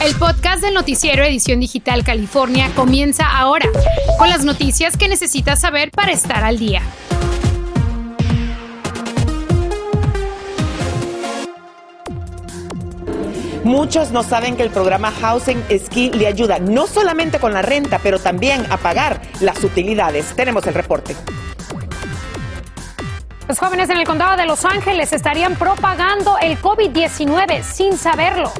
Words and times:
El 0.00 0.14
podcast 0.14 0.62
del 0.62 0.74
noticiero 0.74 1.24
Edición 1.24 1.58
Digital 1.58 2.04
California 2.04 2.70
comienza 2.76 3.26
ahora, 3.26 3.68
con 4.16 4.28
las 4.28 4.44
noticias 4.44 4.96
que 4.96 5.08
necesitas 5.08 5.60
saber 5.60 5.90
para 5.90 6.12
estar 6.12 6.44
al 6.44 6.56
día. 6.56 6.82
Muchos 13.64 14.12
no 14.12 14.22
saben 14.22 14.56
que 14.56 14.62
el 14.62 14.70
programa 14.70 15.10
Housing 15.10 15.64
Ski 15.84 16.10
le 16.10 16.28
ayuda 16.28 16.60
no 16.60 16.86
solamente 16.86 17.40
con 17.40 17.52
la 17.52 17.62
renta, 17.62 17.98
pero 18.00 18.20
también 18.20 18.64
a 18.70 18.76
pagar 18.76 19.20
las 19.40 19.62
utilidades. 19.64 20.26
Tenemos 20.36 20.64
el 20.68 20.74
reporte. 20.74 21.16
Los 23.48 23.58
jóvenes 23.58 23.90
en 23.90 23.96
el 23.96 24.04
condado 24.06 24.36
de 24.36 24.46
Los 24.46 24.64
Ángeles 24.64 25.12
estarían 25.12 25.56
propagando 25.56 26.38
el 26.38 26.56
COVID-19 26.60 27.62
sin 27.64 27.98
saberlo. 27.98 28.52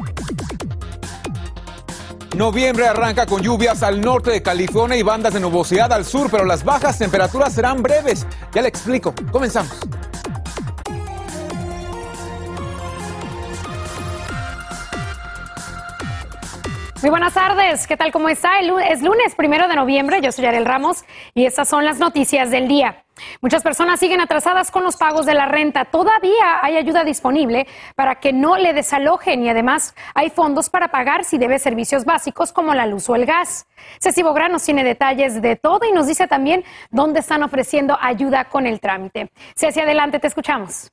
Noviembre 2.38 2.86
arranca 2.86 3.26
con 3.26 3.42
lluvias 3.42 3.82
al 3.82 4.00
norte 4.00 4.30
de 4.30 4.40
California 4.40 4.96
y 4.96 5.02
bandas 5.02 5.34
de 5.34 5.40
nubosidad 5.40 5.92
al 5.92 6.04
sur, 6.04 6.30
pero 6.30 6.44
las 6.44 6.62
bajas 6.62 6.96
temperaturas 6.96 7.52
serán 7.52 7.82
breves. 7.82 8.28
Ya 8.54 8.62
le 8.62 8.68
explico. 8.68 9.12
Comenzamos. 9.32 9.76
Muy 17.02 17.10
buenas 17.10 17.34
tardes, 17.34 17.88
¿qué 17.88 17.96
tal? 17.96 18.12
¿Cómo 18.12 18.28
está? 18.28 18.60
Es 18.88 19.02
lunes 19.02 19.34
primero 19.36 19.66
de 19.66 19.74
noviembre, 19.74 20.20
yo 20.20 20.30
soy 20.30 20.46
Ariel 20.46 20.64
Ramos 20.64 21.04
y 21.34 21.44
estas 21.44 21.68
son 21.68 21.84
las 21.84 21.98
noticias 21.98 22.52
del 22.52 22.68
día. 22.68 23.04
Muchas 23.40 23.62
personas 23.62 24.00
siguen 24.00 24.20
atrasadas 24.20 24.72
con 24.72 24.82
los 24.82 24.96
pagos 24.96 25.24
de 25.24 25.34
la 25.34 25.46
renta. 25.46 25.84
Todavía 25.84 26.58
hay 26.60 26.76
ayuda 26.76 27.04
disponible 27.04 27.68
para 27.94 28.16
que 28.16 28.32
no 28.32 28.56
le 28.56 28.72
desalojen 28.72 29.44
y 29.44 29.48
además 29.48 29.94
hay 30.14 30.30
fondos 30.30 30.70
para 30.70 30.88
pagar 30.88 31.24
si 31.24 31.38
debe 31.38 31.60
servicios 31.60 32.04
básicos 32.04 32.52
como 32.52 32.74
la 32.74 32.86
luz 32.86 33.08
o 33.08 33.14
el 33.14 33.26
gas. 33.26 33.66
Ceci 34.00 34.24
Bográn 34.24 34.50
nos 34.50 34.64
tiene 34.64 34.82
detalles 34.82 35.40
de 35.40 35.54
todo 35.54 35.86
y 35.86 35.92
nos 35.92 36.08
dice 36.08 36.26
también 36.26 36.64
dónde 36.90 37.20
están 37.20 37.44
ofreciendo 37.44 37.96
ayuda 38.00 38.46
con 38.46 38.66
el 38.66 38.80
trámite. 38.80 39.30
Ceci, 39.54 39.80
adelante, 39.80 40.18
te 40.18 40.26
escuchamos. 40.26 40.90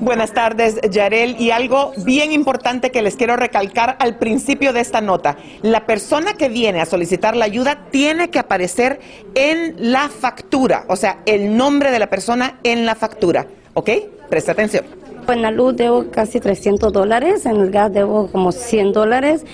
Buenas 0.00 0.32
tardes, 0.32 0.80
Yarel. 0.90 1.36
Y 1.40 1.50
algo 1.50 1.92
bien 2.04 2.32
importante 2.32 2.90
que 2.90 3.02
les 3.02 3.16
quiero 3.16 3.36
recalcar 3.36 3.96
al 3.98 4.18
principio 4.18 4.72
de 4.72 4.80
esta 4.80 5.00
nota. 5.00 5.36
La 5.62 5.86
persona 5.86 6.34
que 6.34 6.48
viene 6.48 6.80
a 6.80 6.86
solicitar 6.86 7.36
la 7.36 7.44
ayuda 7.44 7.86
tiene 7.90 8.30
que 8.30 8.38
aparecer 8.38 9.00
en 9.34 9.92
la 9.92 10.08
factura, 10.08 10.84
o 10.88 10.96
sea, 10.96 11.18
el 11.26 11.56
nombre 11.56 11.90
de 11.90 11.98
la 11.98 12.08
persona 12.08 12.58
en 12.62 12.86
la 12.86 12.94
factura. 12.94 13.46
¿Ok? 13.74 13.90
Presta 14.28 14.52
atención. 14.52 14.84
En 15.26 15.40
la 15.40 15.50
luz 15.50 15.74
debo 15.74 16.10
casi 16.10 16.38
300 16.38 16.92
dólares, 16.92 17.46
en 17.46 17.56
el 17.56 17.70
gas 17.70 17.92
debo 17.92 18.30
como 18.30 18.52
100 18.52 18.92
dólares 18.92 19.44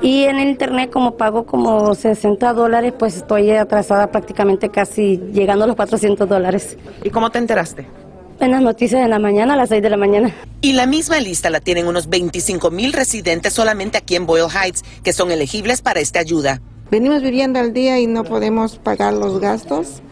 y 0.00 0.24
en 0.24 0.38
el 0.38 0.48
internet 0.48 0.90
como 0.90 1.16
pago 1.16 1.44
como 1.44 1.94
60 1.94 2.54
dólares, 2.54 2.94
pues 2.98 3.16
estoy 3.16 3.50
atrasada 3.50 4.10
prácticamente 4.10 4.70
casi 4.70 5.18
llegando 5.32 5.64
a 5.64 5.66
los 5.66 5.76
400 5.76 6.26
dólares. 6.26 6.78
¿Y 7.04 7.10
cómo 7.10 7.30
te 7.30 7.38
enteraste? 7.38 8.07
En 8.40 8.52
las 8.52 8.62
noticias 8.62 9.02
de 9.02 9.08
la 9.08 9.18
mañana, 9.18 9.54
a 9.54 9.56
las 9.56 9.68
6 9.68 9.82
de 9.82 9.90
la 9.90 9.96
mañana. 9.96 10.32
Y 10.60 10.72
la 10.72 10.86
misma 10.86 11.20
lista 11.20 11.50
la 11.50 11.60
tienen 11.60 11.88
unos 11.88 12.08
25 12.08 12.70
mil 12.70 12.92
residentes 12.92 13.52
solamente 13.52 13.98
aquí 13.98 14.14
en 14.14 14.26
Boyle 14.26 14.48
Heights 14.48 14.84
que 15.02 15.12
son 15.12 15.32
elegibles 15.32 15.82
para 15.82 16.00
esta 16.00 16.20
ayuda. 16.20 16.62
Venimos 16.90 17.22
viviendo 17.22 17.58
al 17.58 17.72
día 17.72 17.98
y 17.98 18.06
no 18.06 18.24
podemos 18.24 18.78
pagar 18.78 19.12
los 19.12 19.40
gastos 19.40 20.02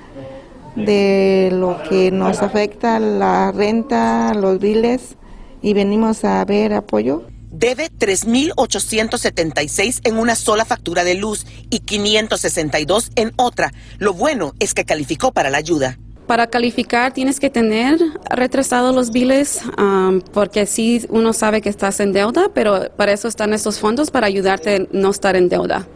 de 0.75 1.51
lo 1.53 1.81
que 1.89 2.11
nos 2.11 2.43
afecta 2.43 2.99
la 3.01 3.53
renta, 3.53 4.35
los 4.35 4.59
biles 4.59 5.17
y 5.63 5.73
venimos 5.73 6.25
a 6.25 6.45
ver 6.45 6.75
apoyo. 6.75 7.25
Debe 7.51 7.91
3.876 7.91 10.01
en 10.05 10.19
una 10.19 10.35
sola 10.35 10.65
factura 10.65 11.05
de 11.05 11.15
luz 11.15 11.47
y 11.71 11.81
562 11.81 13.13
en 13.15 13.33
otra. 13.37 13.73
Lo 13.99 14.13
bueno 14.13 14.53
es 14.59 14.75
que 14.75 14.85
calificó 14.85 15.33
para 15.33 15.49
la 15.49 15.59
ayuda. 15.59 15.97
Para 16.27 16.49
calificar 16.49 17.13
tienes 17.13 17.39
que 17.39 17.51
tener 17.51 18.01
retrasados 18.31 18.95
los 18.95 19.11
biles 19.11 19.61
um, 19.79 20.21
porque 20.21 20.67
sí 20.67 21.07
uno 21.09 21.33
sabe 21.33 21.61
que 21.61 21.69
estás 21.69 22.01
en 22.01 22.13
deuda, 22.13 22.51
pero 22.53 22.91
para 22.97 23.13
eso 23.13 23.29
están 23.29 23.53
estos 23.53 23.79
fondos 23.79 24.11
para 24.11 24.27
ayudarte 24.27 24.77
a 24.77 24.79
no 24.91 25.11
estar 25.11 25.37
en 25.37 25.49
deuda. 25.49 25.87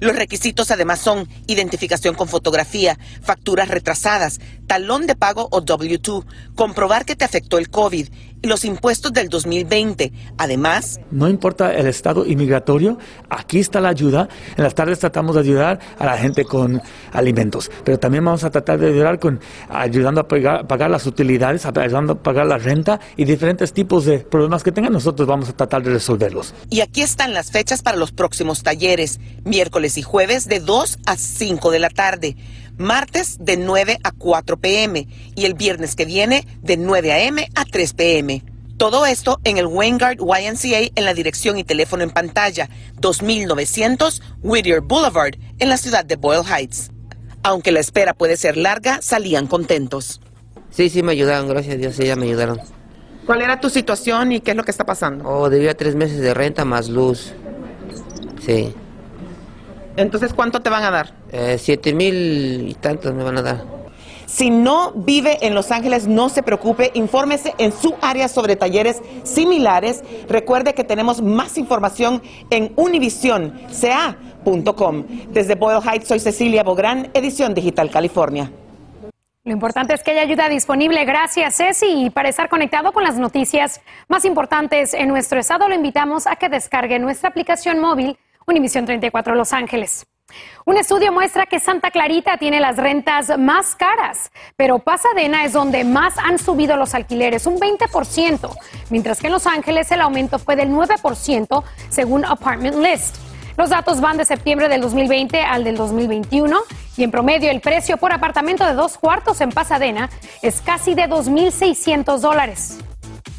Los 0.00 0.16
requisitos 0.16 0.70
además 0.70 0.98
son 0.98 1.28
identificación 1.46 2.14
con 2.14 2.26
fotografía, 2.26 2.98
facturas 3.22 3.68
retrasadas, 3.68 4.40
talón 4.66 5.06
de 5.06 5.14
pago 5.14 5.48
o 5.50 5.60
W2, 5.60 6.24
comprobar 6.54 7.04
que 7.04 7.16
te 7.16 7.26
afectó 7.26 7.58
el 7.58 7.68
COVID 7.68 8.08
los 8.42 8.64
impuestos 8.64 9.12
del 9.12 9.28
2020. 9.28 10.12
Además, 10.38 11.00
no 11.10 11.28
importa 11.28 11.74
el 11.74 11.86
estado 11.86 12.26
inmigratorio, 12.26 12.98
aquí 13.28 13.58
está 13.58 13.80
la 13.80 13.90
ayuda. 13.90 14.28
En 14.56 14.64
las 14.64 14.74
tardes 14.74 14.98
tratamos 14.98 15.34
de 15.34 15.40
ayudar 15.40 15.78
a 15.98 16.06
la 16.06 16.16
gente 16.16 16.44
con 16.44 16.80
alimentos, 17.12 17.70
pero 17.84 17.98
también 17.98 18.24
vamos 18.24 18.44
a 18.44 18.50
tratar 18.50 18.78
de 18.78 18.88
ayudar 18.88 19.18
con 19.18 19.40
ayudando 19.68 20.20
a 20.20 20.28
pagar, 20.28 20.90
las 20.90 21.06
utilidades, 21.06 21.66
ayudando 21.66 22.14
a 22.14 22.22
pagar 22.22 22.46
la 22.46 22.58
renta 22.58 23.00
y 23.16 23.24
diferentes 23.24 23.72
tipos 23.72 24.04
de 24.04 24.18
problemas 24.18 24.62
que 24.62 24.72
tengan. 24.72 24.92
Nosotros 24.92 25.28
vamos 25.28 25.48
a 25.48 25.52
tratar 25.52 25.82
de 25.82 25.90
resolverlos. 25.90 26.54
Y 26.70 26.80
aquí 26.80 27.02
están 27.02 27.34
las 27.34 27.50
fechas 27.50 27.82
para 27.82 27.96
los 27.96 28.12
próximos 28.12 28.62
talleres, 28.62 29.20
miércoles 29.44 29.98
y 29.98 30.02
jueves 30.02 30.48
de 30.48 30.60
2 30.60 30.98
a 31.06 31.16
5 31.16 31.70
de 31.70 31.78
la 31.78 31.90
tarde 31.90 32.36
martes 32.80 33.36
de 33.38 33.56
9 33.56 33.98
a 34.02 34.10
4 34.10 34.56
pm 34.58 35.06
y 35.36 35.44
el 35.44 35.54
viernes 35.54 35.94
que 35.94 36.04
viene 36.04 36.46
de 36.62 36.76
9 36.76 37.12
a.m. 37.12 37.48
a 37.54 37.64
3 37.64 37.92
pm. 37.92 38.42
Todo 38.76 39.04
esto 39.04 39.38
en 39.44 39.58
el 39.58 39.68
Vanguard 39.68 40.18
YNCA 40.18 40.90
en 40.94 41.04
la 41.04 41.12
dirección 41.12 41.58
y 41.58 41.64
teléfono 41.64 42.02
en 42.02 42.10
pantalla 42.10 42.70
2900 42.98 44.22
Whittier 44.42 44.80
Boulevard 44.80 45.34
en 45.58 45.68
la 45.68 45.76
ciudad 45.76 46.04
de 46.04 46.16
Boyle 46.16 46.42
Heights. 46.44 46.90
Aunque 47.42 47.72
la 47.72 47.80
espera 47.80 48.14
puede 48.14 48.36
ser 48.36 48.56
larga, 48.56 49.00
salían 49.02 49.46
contentos. 49.46 50.20
Sí, 50.70 50.88
sí, 50.88 51.02
me 51.02 51.12
ayudaron, 51.12 51.48
gracias 51.48 51.74
a 51.74 51.78
Dios, 51.78 51.96
sí, 51.96 52.06
ya 52.06 52.16
me 52.16 52.26
ayudaron. 52.26 52.60
¿Cuál 53.26 53.42
era 53.42 53.60
tu 53.60 53.70
situación 53.70 54.32
y 54.32 54.40
qué 54.40 54.52
es 54.52 54.56
lo 54.56 54.64
que 54.64 54.70
está 54.70 54.84
pasando? 54.84 55.28
Oh, 55.28 55.50
debía 55.50 55.76
tres 55.76 55.94
meses 55.94 56.18
de 56.20 56.32
renta 56.32 56.64
más 56.64 56.88
luz. 56.88 57.32
Sí. 58.44 58.74
Entonces, 60.00 60.32
¿cuánto 60.32 60.60
te 60.60 60.70
van 60.70 60.82
a 60.82 60.90
dar? 60.90 61.12
Eh, 61.30 61.58
siete 61.58 61.92
mil 61.92 62.66
y 62.68 62.74
tantos 62.74 63.14
me 63.14 63.22
van 63.22 63.38
a 63.38 63.42
dar. 63.42 63.64
Si 64.24 64.48
no 64.48 64.92
vive 64.92 65.44
en 65.44 65.54
Los 65.54 65.70
Ángeles, 65.72 66.06
no 66.06 66.28
se 66.28 66.42
preocupe, 66.42 66.92
infórmese 66.94 67.52
en 67.58 67.72
su 67.72 67.96
área 68.00 68.28
sobre 68.28 68.56
talleres 68.56 69.02
similares. 69.24 70.02
Recuerde 70.28 70.72
que 70.72 70.84
tenemos 70.84 71.20
más 71.20 71.58
información 71.58 72.22
en 72.48 72.72
univisionca.com. 72.76 75.04
Desde 75.30 75.56
Boyle 75.56 75.82
Heights, 75.84 76.08
soy 76.08 76.20
Cecilia 76.20 76.62
Bográn, 76.62 77.10
Edición 77.12 77.54
Digital 77.54 77.90
California. 77.90 78.50
Lo 79.42 79.52
importante 79.52 79.94
es 79.94 80.02
que 80.02 80.12
haya 80.12 80.22
ayuda 80.22 80.48
disponible. 80.48 81.04
Gracias, 81.04 81.56
Ceci. 81.56 82.06
Y 82.06 82.10
para 82.10 82.28
estar 82.28 82.48
conectado 82.48 82.92
con 82.92 83.02
las 83.02 83.18
noticias 83.18 83.80
más 84.06 84.24
importantes 84.24 84.94
en 84.94 85.08
nuestro 85.08 85.40
estado, 85.40 85.68
lo 85.68 85.74
invitamos 85.74 86.26
a 86.26 86.36
que 86.36 86.48
descargue 86.48 86.98
nuestra 86.98 87.30
aplicación 87.30 87.80
móvil 87.80 88.16
Univisión 88.50 88.84
34 88.84 89.34
Los 89.36 89.52
Ángeles. 89.52 90.06
Un 90.64 90.76
estudio 90.76 91.12
muestra 91.12 91.46
que 91.46 91.60
Santa 91.60 91.90
Clarita 91.90 92.36
tiene 92.36 92.60
las 92.60 92.76
rentas 92.76 93.38
más 93.38 93.74
caras, 93.74 94.30
pero 94.56 94.78
Pasadena 94.78 95.44
es 95.44 95.52
donde 95.52 95.84
más 95.84 96.18
han 96.18 96.38
subido 96.38 96.76
los 96.76 96.94
alquileres, 96.94 97.46
un 97.46 97.58
20%, 97.58 98.56
mientras 98.90 99.20
que 99.20 99.28
en 99.28 99.32
Los 99.32 99.46
Ángeles 99.46 99.90
el 99.92 100.00
aumento 100.00 100.38
fue 100.38 100.56
del 100.56 100.70
9% 100.70 101.64
según 101.88 102.24
Apartment 102.24 102.76
List. 102.76 103.16
Los 103.56 103.70
datos 103.70 104.00
van 104.00 104.16
de 104.16 104.24
septiembre 104.24 104.68
del 104.68 104.80
2020 104.80 105.42
al 105.42 105.64
del 105.64 105.76
2021 105.76 106.60
y 106.96 107.04
en 107.04 107.10
promedio 107.10 107.50
el 107.50 107.60
precio 107.60 107.98
por 107.98 108.12
apartamento 108.12 108.64
de 108.64 108.74
dos 108.74 108.98
cuartos 108.98 109.40
en 109.40 109.50
Pasadena 109.50 110.10
es 110.42 110.60
casi 110.60 110.94
de 110.94 111.08
2.600 111.08 112.18
dólares. 112.18 112.78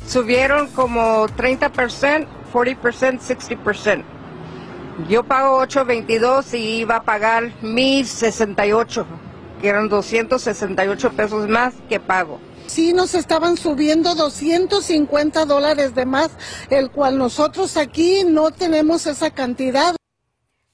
Subieron 0.06 0.68
como 0.70 1.28
30%, 1.28 2.28
40%, 2.54 3.20
60%. 3.20 4.21
Yo 5.10 5.24
pago 5.24 5.62
8.22 5.62 6.58
y 6.58 6.80
iba 6.80 6.98
a 6.98 7.04
pagar 7.04 7.52
1.068, 7.62 9.06
que 9.62 9.68
eran 9.68 9.90
268 9.90 11.12
pesos 11.12 11.48
más 11.48 11.74
que 11.90 12.00
pago. 12.00 12.40
Sí, 12.68 12.94
nos 12.94 13.16
estaban 13.16 13.58
subiendo 13.58 14.16
250 14.16 15.46
dólares 15.46 15.94
de 15.94 16.06
más, 16.06 16.32
el 16.70 16.90
cual 16.90 17.18
nosotros 17.18 17.76
aquí 17.76 18.24
no 18.26 18.52
tenemos 18.52 19.08
esa 19.08 19.32
cantidad. 19.32 19.96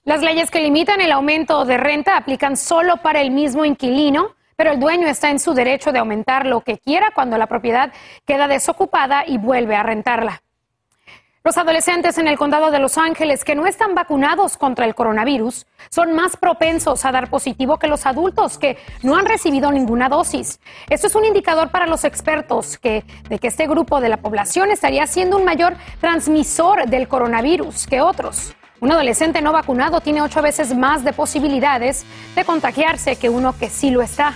Las 0.04 0.22
leyes 0.22 0.52
que 0.52 0.62
limitan 0.62 1.02
el 1.02 1.12
aumento 1.12 1.66
de 1.66 1.78
renta 1.78 2.16
aplican 2.16 2.56
solo 2.56 2.98
para 2.98 3.22
el 3.22 3.32
mismo 3.32 3.66
inquilino, 3.66 4.36
pero 4.56 4.72
el 4.72 4.80
dueño 4.80 5.08
está 5.08 5.32
en 5.32 5.40
su 5.40 5.54
derecho 5.54 5.92
de 5.92 6.00
aumentar 6.00 6.46
lo 6.46 6.62
que 6.62 6.78
quiera 6.78 7.12
cuando 7.14 7.38
la 7.38 7.48
propiedad 7.48 7.92
queda 8.26 8.48
desocupada 8.48 9.24
y 9.26 9.38
vuelve 9.38 9.76
a 9.76 9.84
rentarla. 9.84 10.42
Los 11.48 11.58
adolescentes 11.58 12.18
en 12.18 12.28
el 12.28 12.38
condado 12.38 12.72
de 12.72 12.80
Los 12.80 12.98
Ángeles 12.98 13.46
que 13.46 13.56
no 13.56 13.68
están 13.68 13.96
vacunados 13.96 14.58
contra 14.58 14.84
el 14.84 14.96
coronavirus 14.96 15.66
son 15.90 16.12
más 16.12 16.36
propensos 16.36 17.06
a 17.06 17.14
dar 17.14 17.30
positivo 17.30 17.80
que 17.80 17.88
los 17.88 18.06
adultos 18.06 18.58
que 18.58 18.78
no 19.02 19.16
han 19.16 19.26
recibido 19.26 19.72
ninguna 19.72 20.10
dosis. 20.10 20.60
Esto 20.90 21.08
es 21.08 21.16
un 21.16 21.24
indicador 21.24 21.70
para 21.70 21.88
los 21.88 22.04
expertos 22.04 22.78
que, 22.78 23.06
de 23.30 23.40
que 23.40 23.48
este 23.48 23.66
grupo 23.66 24.02
de 24.02 24.10
la 24.10 24.18
población 24.18 24.72
estaría 24.72 25.08
siendo 25.08 25.38
un 25.38 25.46
mayor 25.46 25.78
transmisor 26.02 26.86
del 26.86 27.08
coronavirus 27.08 27.88
que 27.88 28.02
otros. 28.02 28.54
Un 28.82 28.92
adolescente 28.92 29.42
no 29.42 29.54
vacunado 29.54 30.02
tiene 30.02 30.22
ocho 30.22 30.42
veces 30.42 30.76
más 30.76 31.06
de 31.06 31.14
posibilidades 31.14 32.06
de 32.36 32.44
contagiarse 32.44 33.16
que 33.16 33.30
uno 33.30 33.58
que 33.58 33.70
sí 33.70 33.90
lo 33.90 34.02
está. 34.02 34.34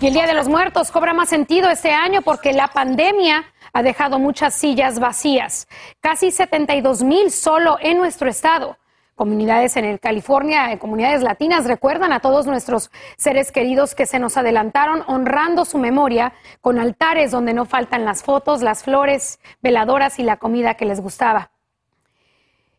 Y 0.00 0.08
el 0.08 0.14
Día 0.14 0.26
de 0.26 0.34
los 0.34 0.48
Muertos 0.48 0.90
cobra 0.90 1.14
más 1.14 1.28
sentido 1.28 1.70
este 1.70 1.92
año 1.92 2.20
porque 2.22 2.52
la 2.52 2.66
pandemia 2.66 3.44
ha 3.72 3.82
dejado 3.82 4.18
muchas 4.18 4.54
sillas 4.54 4.98
vacías, 4.98 5.68
casi 6.00 6.30
72 6.30 7.02
mil 7.02 7.30
solo 7.30 7.78
en 7.80 7.98
nuestro 7.98 8.28
estado. 8.28 8.76
Comunidades 9.20 9.76
en 9.76 9.84
el 9.84 10.00
California, 10.00 10.78
comunidades 10.78 11.22
latinas 11.22 11.66
recuerdan 11.66 12.10
a 12.12 12.20
todos 12.20 12.46
nuestros 12.46 12.90
seres 13.18 13.52
queridos 13.52 13.94
que 13.94 14.06
se 14.06 14.18
nos 14.18 14.38
adelantaron 14.38 15.04
honrando 15.08 15.66
su 15.66 15.76
memoria 15.76 16.32
con 16.62 16.78
altares 16.78 17.30
donde 17.30 17.52
no 17.52 17.66
faltan 17.66 18.06
las 18.06 18.22
fotos, 18.22 18.62
las 18.62 18.82
flores, 18.82 19.38
veladoras 19.60 20.18
y 20.18 20.22
la 20.22 20.38
comida 20.38 20.72
que 20.72 20.86
les 20.86 21.02
gustaba. 21.02 21.50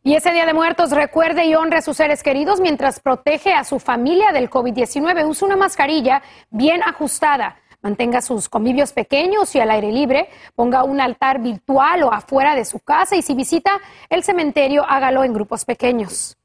Y 0.04 0.16
ese 0.16 0.32
Día 0.32 0.48
de 0.48 0.56
Muertos 0.56 0.90
recuerde 0.90 1.46
y 1.46 1.54
honre 1.54 1.78
a 1.78 1.82
sus 1.84 1.98
seres 1.98 2.24
queridos 2.24 2.60
mientras 2.60 3.00
protege 3.00 3.54
a 3.54 3.64
su 3.64 3.80
familia 3.80 4.32
del 4.32 4.50
COVID-19. 4.50 5.28
Use 5.28 5.46
una 5.46 5.56
mascarilla 5.56 6.24
bien 6.50 6.82
ajustada. 6.82 7.58
Mantenga 7.82 8.22
sus 8.22 8.48
convivios 8.48 8.94
pequeños 8.94 9.56
y 9.56 9.60
al 9.60 9.72
aire 9.72 9.92
libre. 9.92 10.30
Ponga 10.56 10.84
un 10.84 11.02
altar 11.02 11.42
virtual 11.42 12.04
o 12.04 12.14
afuera 12.14 12.56
de 12.56 12.66
su 12.66 12.80
casa 12.80 13.16
y 13.16 13.22
si 13.22 13.34
visita 13.34 13.72
el 14.10 14.24
cementerio, 14.24 14.86
hágalo 14.88 15.24
en 15.24 15.34
grupos 15.34 15.66
pequeños. 15.66 16.38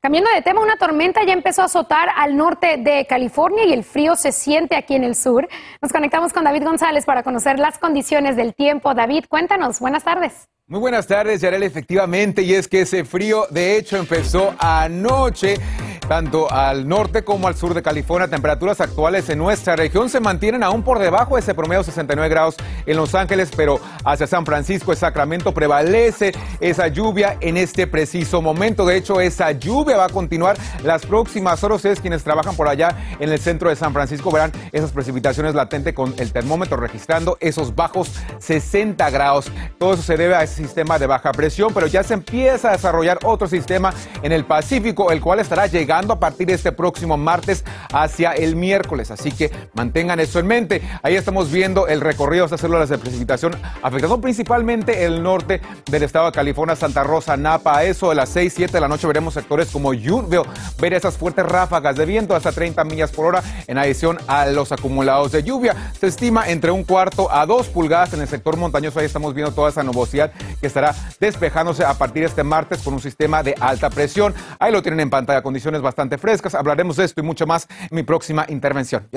Cambiando 0.00 0.30
de 0.32 0.42
tema, 0.42 0.60
una 0.60 0.76
tormenta 0.76 1.24
ya 1.24 1.32
empezó 1.32 1.62
a 1.62 1.64
azotar 1.64 2.08
al 2.14 2.36
norte 2.36 2.76
de 2.76 3.06
California 3.08 3.64
y 3.64 3.72
el 3.72 3.82
frío 3.82 4.14
se 4.14 4.30
siente 4.30 4.76
aquí 4.76 4.94
en 4.94 5.02
el 5.02 5.16
sur. 5.16 5.48
Nos 5.82 5.92
conectamos 5.92 6.32
con 6.32 6.44
David 6.44 6.62
González 6.64 7.04
para 7.04 7.22
conocer 7.22 7.58
las 7.58 7.78
condiciones 7.78 8.36
del 8.36 8.54
tiempo. 8.54 8.94
David, 8.94 9.24
cuéntanos. 9.28 9.80
Buenas 9.80 10.04
tardes. 10.04 10.48
Muy 10.68 10.80
buenas 10.80 11.06
tardes, 11.06 11.40
Yarel, 11.40 11.62
efectivamente, 11.62 12.42
y 12.42 12.54
es 12.54 12.66
que 12.66 12.80
ese 12.80 13.04
frío 13.04 13.46
de 13.50 13.76
hecho 13.76 13.96
empezó 13.96 14.52
anoche, 14.58 15.54
tanto 16.08 16.50
al 16.50 16.88
norte 16.88 17.24
como 17.24 17.48
al 17.48 17.56
sur 17.56 17.74
de 17.74 17.82
California. 17.82 18.28
Temperaturas 18.28 18.80
actuales 18.80 19.28
en 19.28 19.38
nuestra 19.38 19.76
región 19.76 20.08
se 20.08 20.20
mantienen 20.20 20.62
aún 20.62 20.82
por 20.82 20.98
debajo 20.98 21.34
de 21.34 21.40
ese 21.40 21.54
promedio 21.54 21.82
69 21.82 22.28
grados 22.28 22.56
en 22.86 22.96
Los 22.96 23.14
Ángeles, 23.14 23.50
pero 23.56 23.80
hacia 24.04 24.26
San 24.26 24.46
Francisco 24.46 24.92
y 24.92 24.96
Sacramento 24.96 25.52
prevalece 25.52 26.32
esa 26.60 26.88
lluvia 26.88 27.36
en 27.40 27.56
este 27.56 27.86
preciso 27.86 28.40
momento. 28.40 28.86
De 28.86 28.96
hecho, 28.96 29.20
esa 29.20 29.52
lluvia 29.52 29.96
va 29.96 30.06
a 30.06 30.08
continuar 30.08 30.56
las 30.82 31.04
próximas 31.04 31.62
horas. 31.64 31.76
Ustedes 31.76 32.00
quienes 32.00 32.22
trabajan 32.22 32.56
por 32.56 32.68
allá 32.68 32.96
en 33.18 33.30
el 33.30 33.38
centro 33.38 33.68
de 33.68 33.76
San 33.76 33.92
Francisco 33.92 34.30
verán 34.30 34.52
esas 34.72 34.92
precipitaciones 34.92 35.54
latentes 35.54 35.94
con 35.94 36.14
el 36.18 36.32
termómetro 36.32 36.76
registrando 36.76 37.36
esos 37.40 37.74
bajos 37.74 38.12
60 38.38 39.10
grados. 39.10 39.50
Todo 39.78 39.94
eso 39.94 40.02
se 40.02 40.16
debe 40.16 40.34
a 40.34 40.46
sistema 40.46 40.98
de 40.98 41.06
baja 41.06 41.32
presión, 41.32 41.72
pero 41.74 41.86
ya 41.86 42.02
se 42.02 42.14
empieza 42.14 42.68
a 42.68 42.72
desarrollar 42.72 43.18
otro 43.24 43.48
sistema 43.48 43.92
en 44.22 44.32
el 44.32 44.44
Pacífico, 44.44 45.10
el 45.10 45.20
cual 45.20 45.40
estará 45.40 45.66
llegando 45.66 45.95
a 45.96 46.20
partir 46.20 46.46
de 46.46 46.54
este 46.54 46.72
próximo 46.72 47.16
martes 47.16 47.64
hacia 47.92 48.32
el 48.32 48.54
miércoles. 48.54 49.10
Así 49.10 49.32
que 49.32 49.50
mantengan 49.72 50.20
eso 50.20 50.38
en 50.38 50.46
mente. 50.46 50.82
Ahí 51.02 51.16
estamos 51.16 51.50
viendo 51.50 51.86
el 51.86 52.00
recorrido 52.00 52.42
de 52.42 52.46
estas 52.46 52.60
células 52.60 52.88
de 52.88 52.98
precipitación 52.98 53.56
afectando 53.82 54.20
principalmente 54.20 55.04
el 55.04 55.22
norte 55.22 55.60
del 55.90 56.02
estado 56.02 56.26
de 56.26 56.32
California, 56.32 56.76
Santa 56.76 57.02
Rosa, 57.02 57.36
Napa. 57.36 57.82
Eso 57.84 58.10
de 58.10 58.16
las 58.16 58.28
6, 58.28 58.52
7 58.54 58.72
de 58.72 58.80
la 58.80 58.88
noche 58.88 59.06
veremos 59.06 59.34
sectores 59.34 59.68
como 59.70 59.92
Veo 60.28 60.44
ver 60.78 60.92
esas 60.92 61.16
fuertes 61.16 61.46
ráfagas 61.46 61.96
de 61.96 62.04
viento 62.04 62.34
hasta 62.36 62.52
30 62.52 62.84
millas 62.84 63.10
por 63.10 63.26
hora 63.26 63.42
en 63.66 63.78
adición 63.78 64.18
a 64.26 64.46
los 64.46 64.72
acumulados 64.72 65.32
de 65.32 65.42
lluvia. 65.42 65.92
Se 65.98 66.08
estima 66.08 66.48
entre 66.48 66.70
un 66.70 66.84
cuarto 66.84 67.32
a 67.32 67.46
dos 67.46 67.68
pulgadas 67.68 68.12
en 68.12 68.20
el 68.20 68.28
sector 68.28 68.56
montañoso. 68.56 69.00
Ahí 69.00 69.06
estamos 69.06 69.34
viendo 69.34 69.52
toda 69.52 69.70
esa 69.70 69.82
nubosidad 69.82 70.32
que 70.60 70.66
estará 70.66 70.94
despejándose 71.18 71.84
a 71.84 71.94
partir 71.94 72.22
de 72.22 72.28
este 72.28 72.42
martes 72.42 72.82
con 72.82 72.94
un 72.94 73.00
sistema 73.00 73.42
de 73.42 73.54
alta 73.60 73.90
presión. 73.90 74.34
Ahí 74.58 74.72
lo 74.72 74.82
tienen 74.82 75.00
en 75.00 75.10
pantalla, 75.10 75.42
condiciones 75.42 75.80
bastante 75.86 76.18
frescas. 76.18 76.54
Hablaremos 76.54 76.96
de 76.96 77.04
esto 77.04 77.20
y 77.20 77.24
mucho 77.24 77.46
más 77.46 77.66
en 77.80 77.96
mi 77.96 78.02
próxima 78.02 78.44
intervención. 78.48 79.08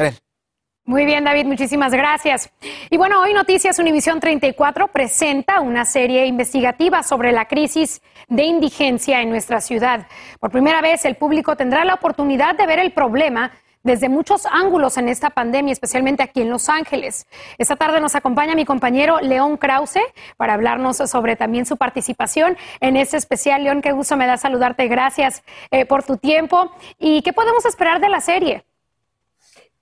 Muy 0.85 1.05
bien, 1.05 1.23
David, 1.23 1.45
muchísimas 1.45 1.91
gracias. 1.91 2.49
Y 2.89 2.97
bueno, 2.97 3.21
hoy 3.21 3.33
Noticias 3.33 3.77
Univisión 3.77 4.19
34 4.19 4.87
presenta 4.87 5.59
una 5.59 5.85
serie 5.85 6.25
investigativa 6.25 7.03
sobre 7.03 7.31
la 7.31 7.45
crisis 7.45 8.01
de 8.27 8.43
indigencia 8.43 9.21
en 9.21 9.29
nuestra 9.29 9.61
ciudad. 9.61 10.07
Por 10.39 10.49
primera 10.49 10.81
vez, 10.81 11.05
el 11.05 11.15
público 11.15 11.55
tendrá 11.55 11.85
la 11.85 11.93
oportunidad 11.93 12.55
de 12.55 12.65
ver 12.65 12.79
el 12.79 12.91
problema 12.91 13.51
desde 13.83 14.09
muchos 14.09 14.45
ángulos 14.45 14.97
en 14.97 15.09
esta 15.09 15.29
pandemia, 15.29 15.71
especialmente 15.71 16.23
aquí 16.23 16.41
en 16.41 16.49
Los 16.49 16.69
Ángeles. 16.69 17.27
Esta 17.57 17.75
tarde 17.75 17.99
nos 17.99 18.15
acompaña 18.15 18.55
mi 18.55 18.65
compañero 18.65 19.19
León 19.21 19.57
Krause 19.57 19.99
para 20.37 20.53
hablarnos 20.53 20.97
sobre 20.97 21.35
también 21.35 21.65
su 21.65 21.77
participación 21.77 22.57
en 22.79 22.97
este 22.97 23.17
especial. 23.17 23.63
León, 23.63 23.81
qué 23.81 23.91
gusto 23.91 24.17
me 24.17 24.27
da 24.27 24.37
saludarte. 24.37 24.87
Gracias 24.87 25.43
eh, 25.71 25.85
por 25.85 26.03
tu 26.03 26.17
tiempo. 26.17 26.71
¿Y 26.97 27.21
qué 27.21 27.33
podemos 27.33 27.65
esperar 27.65 27.99
de 27.99 28.09
la 28.09 28.21
serie? 28.21 28.68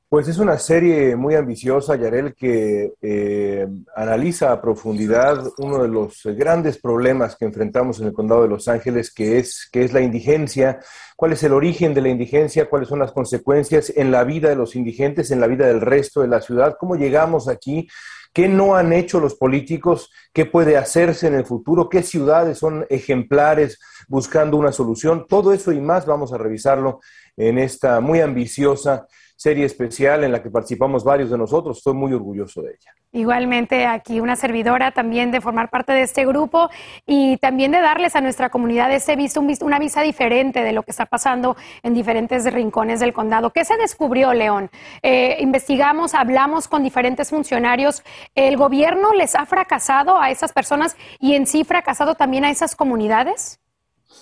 Pues 0.09 0.29
es 0.29 0.37
una 0.37 0.57
serie 0.57 1.17
muy 1.17 1.35
ambiciosa, 1.35 1.97
Yarel, 1.97 2.33
que 2.33 2.93
eh, 3.01 3.67
analiza 3.93 4.53
a 4.53 4.61
profundidad 4.61 5.43
uno 5.57 5.83
de 5.83 5.89
los 5.89 6.21
grandes 6.23 6.77
problemas 6.77 7.35
que 7.35 7.43
enfrentamos 7.43 7.99
en 7.99 8.07
el 8.07 8.13
condado 8.13 8.43
de 8.43 8.47
Los 8.47 8.69
Ángeles, 8.69 9.13
que 9.13 9.37
es, 9.37 9.67
que 9.69 9.83
es 9.83 9.91
la 9.91 9.99
indigencia, 9.99 10.79
cuál 11.17 11.33
es 11.33 11.43
el 11.43 11.51
origen 11.51 11.93
de 11.93 11.99
la 11.99 12.07
indigencia, 12.07 12.69
cuáles 12.69 12.87
son 12.87 12.99
las 12.99 13.11
consecuencias 13.11 13.91
en 13.97 14.09
la 14.09 14.23
vida 14.23 14.47
de 14.47 14.55
los 14.55 14.77
indigentes, 14.77 15.29
en 15.29 15.41
la 15.41 15.47
vida 15.47 15.67
del 15.67 15.81
resto 15.81 16.21
de 16.21 16.29
la 16.29 16.39
ciudad, 16.39 16.77
cómo 16.79 16.95
llegamos 16.95 17.49
aquí, 17.49 17.89
qué 18.31 18.47
no 18.47 18.77
han 18.77 18.93
hecho 18.93 19.19
los 19.19 19.35
políticos, 19.35 20.09
qué 20.31 20.45
puede 20.45 20.77
hacerse 20.77 21.27
en 21.27 21.35
el 21.35 21.45
futuro, 21.45 21.89
qué 21.89 22.01
ciudades 22.01 22.59
son 22.59 22.85
ejemplares 22.89 23.77
buscando 24.07 24.55
una 24.55 24.71
solución. 24.71 25.25
Todo 25.27 25.51
eso 25.51 25.73
y 25.73 25.81
más 25.81 26.05
vamos 26.05 26.31
a 26.31 26.37
revisarlo 26.37 27.01
en 27.37 27.59
esta 27.59 28.01
muy 28.01 28.19
ambiciosa 28.19 29.07
serie 29.37 29.65
especial 29.65 30.23
en 30.23 30.31
la 30.31 30.41
que 30.41 30.49
participamos 30.49 31.03
varios 31.03 31.29
de 31.29 31.37
nosotros. 31.37 31.77
Estoy 31.77 31.93
muy 31.93 32.11
orgulloso 32.11 32.63
de 32.63 32.71
ella. 32.71 32.91
Igualmente 33.11 33.85
aquí 33.85 34.19
una 34.19 34.35
servidora 34.35 34.91
también 34.91 35.31
de 35.31 35.39
formar 35.41 35.69
parte 35.69 35.93
de 35.93 36.01
este 36.01 36.25
grupo 36.25 36.69
y 37.05 37.37
también 37.37 37.71
de 37.71 37.79
darles 37.79 38.15
a 38.15 38.21
nuestra 38.21 38.49
comunidad 38.49 38.91
ese 38.91 39.15
visto, 39.15 39.41
una 39.61 39.79
vista 39.79 40.01
diferente 40.01 40.63
de 40.63 40.73
lo 40.73 40.81
que 40.81 40.91
está 40.91 41.05
pasando 41.05 41.55
en 41.83 41.93
diferentes 41.93 42.51
rincones 42.51 42.99
del 42.99 43.13
condado. 43.13 43.51
¿Qué 43.51 43.63
se 43.63 43.77
descubrió, 43.77 44.33
León? 44.33 44.71
Eh, 45.03 45.37
investigamos, 45.39 46.15
hablamos 46.15 46.67
con 46.67 46.83
diferentes 46.83 47.29
funcionarios. 47.29 48.03
¿El 48.33 48.57
gobierno 48.57 49.13
les 49.13 49.35
ha 49.35 49.45
fracasado 49.45 50.19
a 50.19 50.31
esas 50.31 50.51
personas 50.51 50.97
y 51.19 51.35
en 51.35 51.45
sí 51.45 51.63
fracasado 51.63 52.15
también 52.15 52.43
a 52.43 52.49
esas 52.49 52.75
comunidades? 52.75 53.59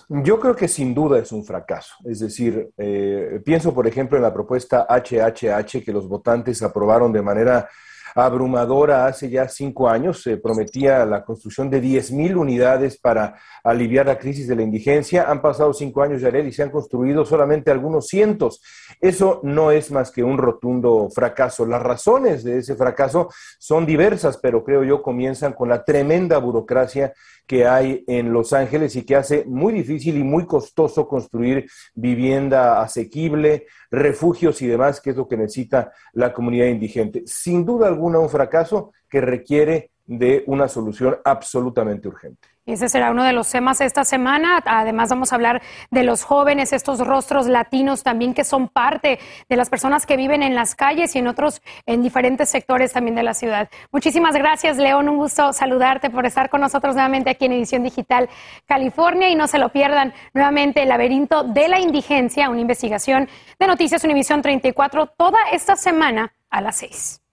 Yo 0.09 0.39
creo 0.39 0.55
que 0.55 0.67
sin 0.67 0.93
duda 0.93 1.19
es 1.19 1.31
un 1.31 1.43
fracaso. 1.43 1.95
Es 2.05 2.19
decir, 2.19 2.69
eh, 2.77 3.41
pienso, 3.43 3.73
por 3.73 3.87
ejemplo, 3.87 4.17
en 4.17 4.23
la 4.23 4.33
propuesta 4.33 4.85
HHH 4.87 5.83
que 5.83 5.93
los 5.93 6.07
votantes 6.07 6.61
aprobaron 6.61 7.11
de 7.11 7.21
manera 7.21 7.67
abrumadora 8.15 9.07
hace 9.07 9.29
ya 9.29 9.47
cinco 9.47 9.89
años. 9.89 10.23
Se 10.23 10.37
prometía 10.37 11.05
la 11.05 11.23
construcción 11.23 11.69
de 11.69 11.81
10.000 11.81 12.37
unidades 12.37 12.97
para 12.97 13.35
aliviar 13.63 14.05
la 14.05 14.17
crisis 14.17 14.47
de 14.47 14.55
la 14.55 14.61
indigencia. 14.61 15.29
Han 15.29 15.41
pasado 15.41 15.73
cinco 15.73 16.01
años, 16.01 16.21
ya 16.21 16.29
y 16.29 16.51
se 16.51 16.63
han 16.63 16.69
construido 16.71 17.25
solamente 17.25 17.71
algunos 17.71 18.07
cientos. 18.07 18.61
Eso 19.01 19.41
no 19.43 19.71
es 19.71 19.91
más 19.91 20.11
que 20.11 20.23
un 20.23 20.37
rotundo 20.37 21.09
fracaso. 21.13 21.65
Las 21.65 21.81
razones 21.81 22.43
de 22.43 22.59
ese 22.59 22.75
fracaso 22.75 23.29
son 23.59 23.85
diversas, 23.85 24.37
pero 24.37 24.63
creo 24.63 24.83
yo 24.83 25.01
comienzan 25.01 25.53
con 25.53 25.67
la 25.67 25.83
tremenda 25.83 26.37
burocracia 26.37 27.13
que 27.45 27.65
hay 27.65 28.03
en 28.07 28.33
Los 28.33 28.53
Ángeles 28.53 28.95
y 28.95 29.03
que 29.03 29.15
hace 29.15 29.45
muy 29.45 29.73
difícil 29.73 30.17
y 30.17 30.23
muy 30.23 30.45
costoso 30.45 31.07
construir 31.07 31.69
vivienda 31.93 32.81
asequible, 32.81 33.67
refugios 33.91 34.61
y 34.61 34.67
demás, 34.67 34.99
que 35.01 35.11
es 35.11 35.15
lo 35.15 35.27
que 35.27 35.37
necesita 35.37 35.91
la 36.13 36.33
comunidad 36.33 36.67
indigente. 36.67 37.23
Sin 37.25 37.65
duda 37.65 37.87
alguna 37.87 38.19
un 38.19 38.29
fracaso 38.29 38.91
que 39.09 39.21
requiere 39.21 39.91
de 40.05 40.43
una 40.47 40.67
solución 40.67 41.17
absolutamente 41.23 42.07
urgente. 42.07 42.54
Ese 42.65 42.89
será 42.89 43.11
uno 43.11 43.23
de 43.23 43.31
los 43.31 43.47
temas 43.51 43.79
esta 43.79 44.03
semana. 44.03 44.59
Además, 44.65 45.09
vamos 45.09 45.31
a 45.31 45.35
hablar 45.35 45.61
de 45.91 46.03
los 46.03 46.23
jóvenes, 46.23 46.73
estos 46.73 46.99
rostros 46.99 47.45
latinos 47.45 48.01
también 48.01 48.33
que 48.33 48.43
son 48.43 48.69
parte 48.69 49.19
de 49.47 49.55
las 49.55 49.69
personas 49.69 50.07
que 50.07 50.17
viven 50.17 50.41
en 50.41 50.55
las 50.55 50.73
calles 50.73 51.15
y 51.15 51.19
en 51.19 51.27
otros, 51.27 51.61
en 51.85 52.01
diferentes 52.01 52.49
sectores 52.49 52.91
también 52.91 53.13
de 53.13 53.21
la 53.21 53.35
ciudad. 53.35 53.69
Muchísimas 53.91 54.35
gracias, 54.35 54.77
León. 54.77 55.09
Un 55.09 55.17
gusto 55.17 55.53
saludarte 55.53 56.09
por 56.09 56.25
estar 56.25 56.49
con 56.49 56.61
nosotros 56.61 56.95
nuevamente 56.95 57.29
aquí 57.29 57.45
en 57.45 57.51
Edición 57.51 57.83
Digital 57.83 58.29
California. 58.65 59.29
Y 59.29 59.35
no 59.35 59.47
se 59.47 59.59
lo 59.59 59.69
pierdan 59.69 60.13
nuevamente 60.33 60.81
el 60.81 60.89
laberinto 60.89 61.43
de 61.43 61.67
la 61.67 61.79
indigencia, 61.79 62.49
una 62.49 62.61
investigación 62.61 63.29
de 63.59 63.67
Noticias 63.67 64.03
Univisión 64.03 64.41
34 64.41 65.05
toda 65.05 65.37
esta 65.51 65.75
semana 65.75 66.33
a 66.49 66.61
las 66.61 66.77
6. 66.77 67.24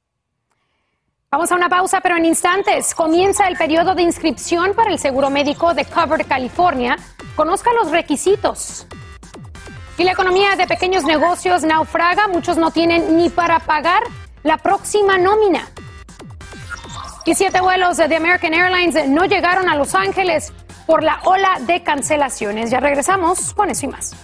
Vamos 1.32 1.50
a 1.50 1.54
una 1.54 1.70
pausa, 1.70 2.02
pero 2.02 2.18
en 2.18 2.26
instantes 2.26 2.94
comienza 2.94 3.48
el 3.48 3.56
periodo 3.56 3.94
de 3.94 4.02
inscripción 4.02 4.74
para 4.74 4.92
el 4.92 4.98
seguro 4.98 5.30
médico 5.30 5.72
de 5.72 5.86
Covered 5.86 6.26
California. 6.26 6.98
Conozca 7.34 7.70
los 7.72 7.90
requisitos. 7.90 8.86
Y 9.96 10.04
la 10.04 10.12
economía 10.12 10.56
de 10.56 10.66
pequeños 10.66 11.04
negocios 11.04 11.62
naufraga, 11.62 12.28
muchos 12.28 12.58
no 12.58 12.70
tienen 12.70 13.16
ni 13.16 13.30
para 13.30 13.60
pagar 13.60 14.02
la 14.42 14.58
próxima 14.58 15.16
nómina. 15.16 15.70
Y 17.24 17.34
siete 17.34 17.62
vuelos 17.62 17.96
de 17.96 18.14
American 18.14 18.52
Airlines 18.52 19.08
no 19.08 19.24
llegaron 19.24 19.70
a 19.70 19.76
Los 19.76 19.94
Ángeles 19.94 20.52
por 20.84 21.02
la 21.02 21.18
ola 21.24 21.58
de 21.60 21.82
cancelaciones. 21.82 22.70
Ya 22.70 22.80
regresamos 22.80 23.54
con 23.54 23.70
eso 23.70 23.86
y 23.86 23.88
más. 23.88 24.14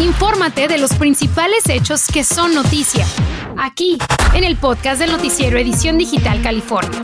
Infórmate 0.00 0.66
de 0.66 0.78
los 0.78 0.92
principales 0.94 1.68
hechos 1.68 2.08
que 2.08 2.24
son 2.24 2.54
noticia, 2.54 3.06
aquí 3.56 3.98
en 4.36 4.44
el 4.44 4.56
podcast 4.56 5.00
del 5.00 5.12
noticiero 5.12 5.56
Edición 5.56 5.96
Digital 5.96 6.42
California. 6.42 7.00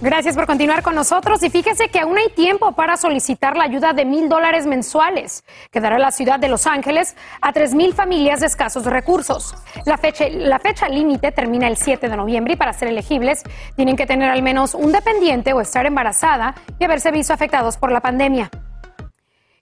Gracias 0.00 0.34
por 0.34 0.46
continuar 0.46 0.82
con 0.82 0.96
nosotros 0.96 1.40
y 1.44 1.50
fíjese 1.50 1.90
que 1.90 2.00
aún 2.00 2.18
hay 2.18 2.28
tiempo 2.30 2.72
para 2.72 2.96
solicitar 2.96 3.56
la 3.56 3.64
ayuda 3.64 3.92
de 3.92 4.04
mil 4.04 4.28
dólares 4.28 4.66
mensuales 4.66 5.44
que 5.70 5.80
dará 5.80 6.00
la 6.00 6.10
ciudad 6.10 6.40
de 6.40 6.48
Los 6.48 6.66
Ángeles 6.66 7.14
a 7.40 7.52
tres 7.52 7.72
mil 7.72 7.94
familias 7.94 8.40
de 8.40 8.46
escasos 8.46 8.84
recursos. 8.84 9.54
La 9.84 9.98
fecha, 9.98 10.28
la 10.28 10.58
fecha 10.58 10.88
límite 10.88 11.30
termina 11.30 11.68
el 11.68 11.76
7 11.76 12.08
de 12.08 12.16
noviembre 12.16 12.54
y 12.54 12.56
para 12.56 12.72
ser 12.72 12.88
elegibles 12.88 13.44
tienen 13.76 13.94
que 13.94 14.06
tener 14.06 14.28
al 14.28 14.42
menos 14.42 14.74
un 14.74 14.90
dependiente 14.90 15.52
o 15.52 15.60
estar 15.60 15.86
embarazada 15.86 16.56
y 16.80 16.84
haberse 16.84 17.12
visto 17.12 17.32
afectados 17.32 17.76
por 17.76 17.92
la 17.92 18.00
pandemia. 18.00 18.50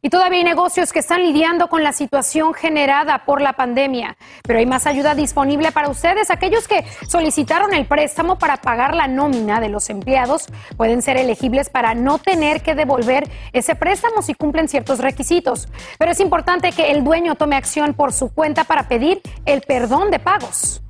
Y 0.05 0.11
todavía 0.11 0.41
hay 0.41 0.45
negocios 0.45 0.93
que 0.93 0.99
están 0.99 1.23
lidiando 1.23 1.69
con 1.69 1.83
la 1.83 1.95
situación 1.95 2.53
generada 2.53 3.25
por 3.25 3.41
la 3.41 3.55
pandemia, 3.55 4.19
pero 4.43 4.59
hay 4.59 4.67
más 4.67 4.87
ayuda 4.87 5.15
disponible 5.15 5.73
para 5.73 5.89
ustedes. 5.89 6.31
Aquellos 6.31 6.69
que 6.69 6.85
solicitaron 7.09 7.73
el 7.73 7.87
préstamo 7.87 8.39
para 8.39 8.59
pagar 8.59 8.95
la 8.95 9.09
nómina 9.09 9.61
de 9.61 9.71
los 9.71 9.89
empleados 9.89 10.45
pueden 10.77 11.01
ser 11.01 11.17
elegibles 11.17 11.71
para 11.71 11.95
no 11.95 12.19
tener 12.19 12.61
que 12.61 12.75
devolver 12.75 13.31
ese 13.55 13.77
préstamo 13.77 14.21
si 14.21 14.35
cumplen 14.35 14.69
ciertos 14.69 14.99
requisitos. 14.99 15.69
Pero 15.99 16.11
es 16.11 16.21
importante 16.21 16.73
que 16.73 16.91
el 16.91 17.03
dueño 17.03 17.37
tome 17.37 17.57
acción 17.57 17.95
por 17.95 18.13
su 18.13 18.29
cuenta 18.29 18.65
para 18.65 18.89
pedir 18.89 19.23
el 19.47 19.63
perdón 19.63 20.11
de 20.11 20.19
pagos 20.19 20.83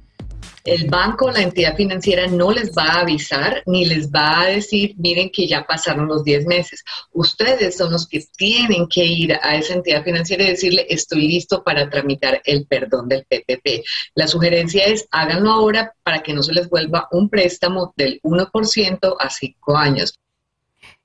el 0.64 0.88
banco, 0.88 1.30
la 1.30 1.42
entidad 1.42 1.76
financiera 1.76 2.26
no 2.26 2.50
les 2.50 2.72
va 2.72 2.84
a 2.84 3.00
avisar 3.00 3.62
ni 3.66 3.84
les 3.84 4.10
va 4.10 4.40
a 4.40 4.46
decir, 4.46 4.94
miren 4.96 5.30
que 5.30 5.46
ya 5.46 5.66
pasaron 5.66 6.08
los 6.08 6.24
10 6.24 6.46
meses. 6.46 6.82
Ustedes 7.12 7.76
son 7.76 7.92
los 7.92 8.08
que 8.08 8.24
tienen 8.36 8.88
que 8.88 9.04
ir 9.04 9.34
a 9.34 9.56
esa 9.56 9.74
entidad 9.74 10.02
financiera 10.02 10.44
y 10.44 10.48
decirle, 10.48 10.86
estoy 10.88 11.28
listo 11.28 11.62
para 11.62 11.90
tramitar 11.90 12.40
el 12.46 12.66
perdón 12.66 13.08
del 13.08 13.26
PPP. 13.26 13.84
La 14.14 14.26
sugerencia 14.26 14.84
es, 14.84 15.06
háganlo 15.10 15.50
ahora 15.50 15.94
para 16.02 16.22
que 16.22 16.32
no 16.32 16.42
se 16.42 16.54
les 16.54 16.68
vuelva 16.70 17.08
un 17.12 17.28
préstamo 17.28 17.92
del 17.96 18.20
1% 18.22 19.16
a 19.20 19.30
5 19.30 19.76
años 19.76 20.14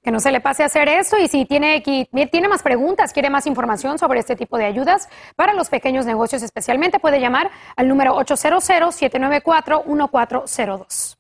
que 0.10 0.14
no 0.14 0.20
se 0.20 0.32
le 0.32 0.42
pase 0.42 0.64
a 0.64 0.66
hacer 0.66 0.90
eso 0.90 1.20
y 1.20 1.28
si 1.28 1.46
tiene, 1.46 1.82
tiene 1.82 2.48
más 2.48 2.64
preguntas, 2.64 3.14
quiere 3.14 3.30
más 3.30 3.46
información 3.46 4.00
sobre 4.00 4.20
este 4.20 4.36
tipo 4.36 4.58
de 4.58 4.66
ayudas 4.66 5.08
para 5.36 5.54
los 5.54 5.70
pequeños 5.70 6.08
negocios 6.08 6.42
especialmente, 6.42 6.98
puede 6.98 7.22
llamar 7.22 7.52
al 7.76 7.88
número 7.88 8.16
800-794-1402. 8.16 11.16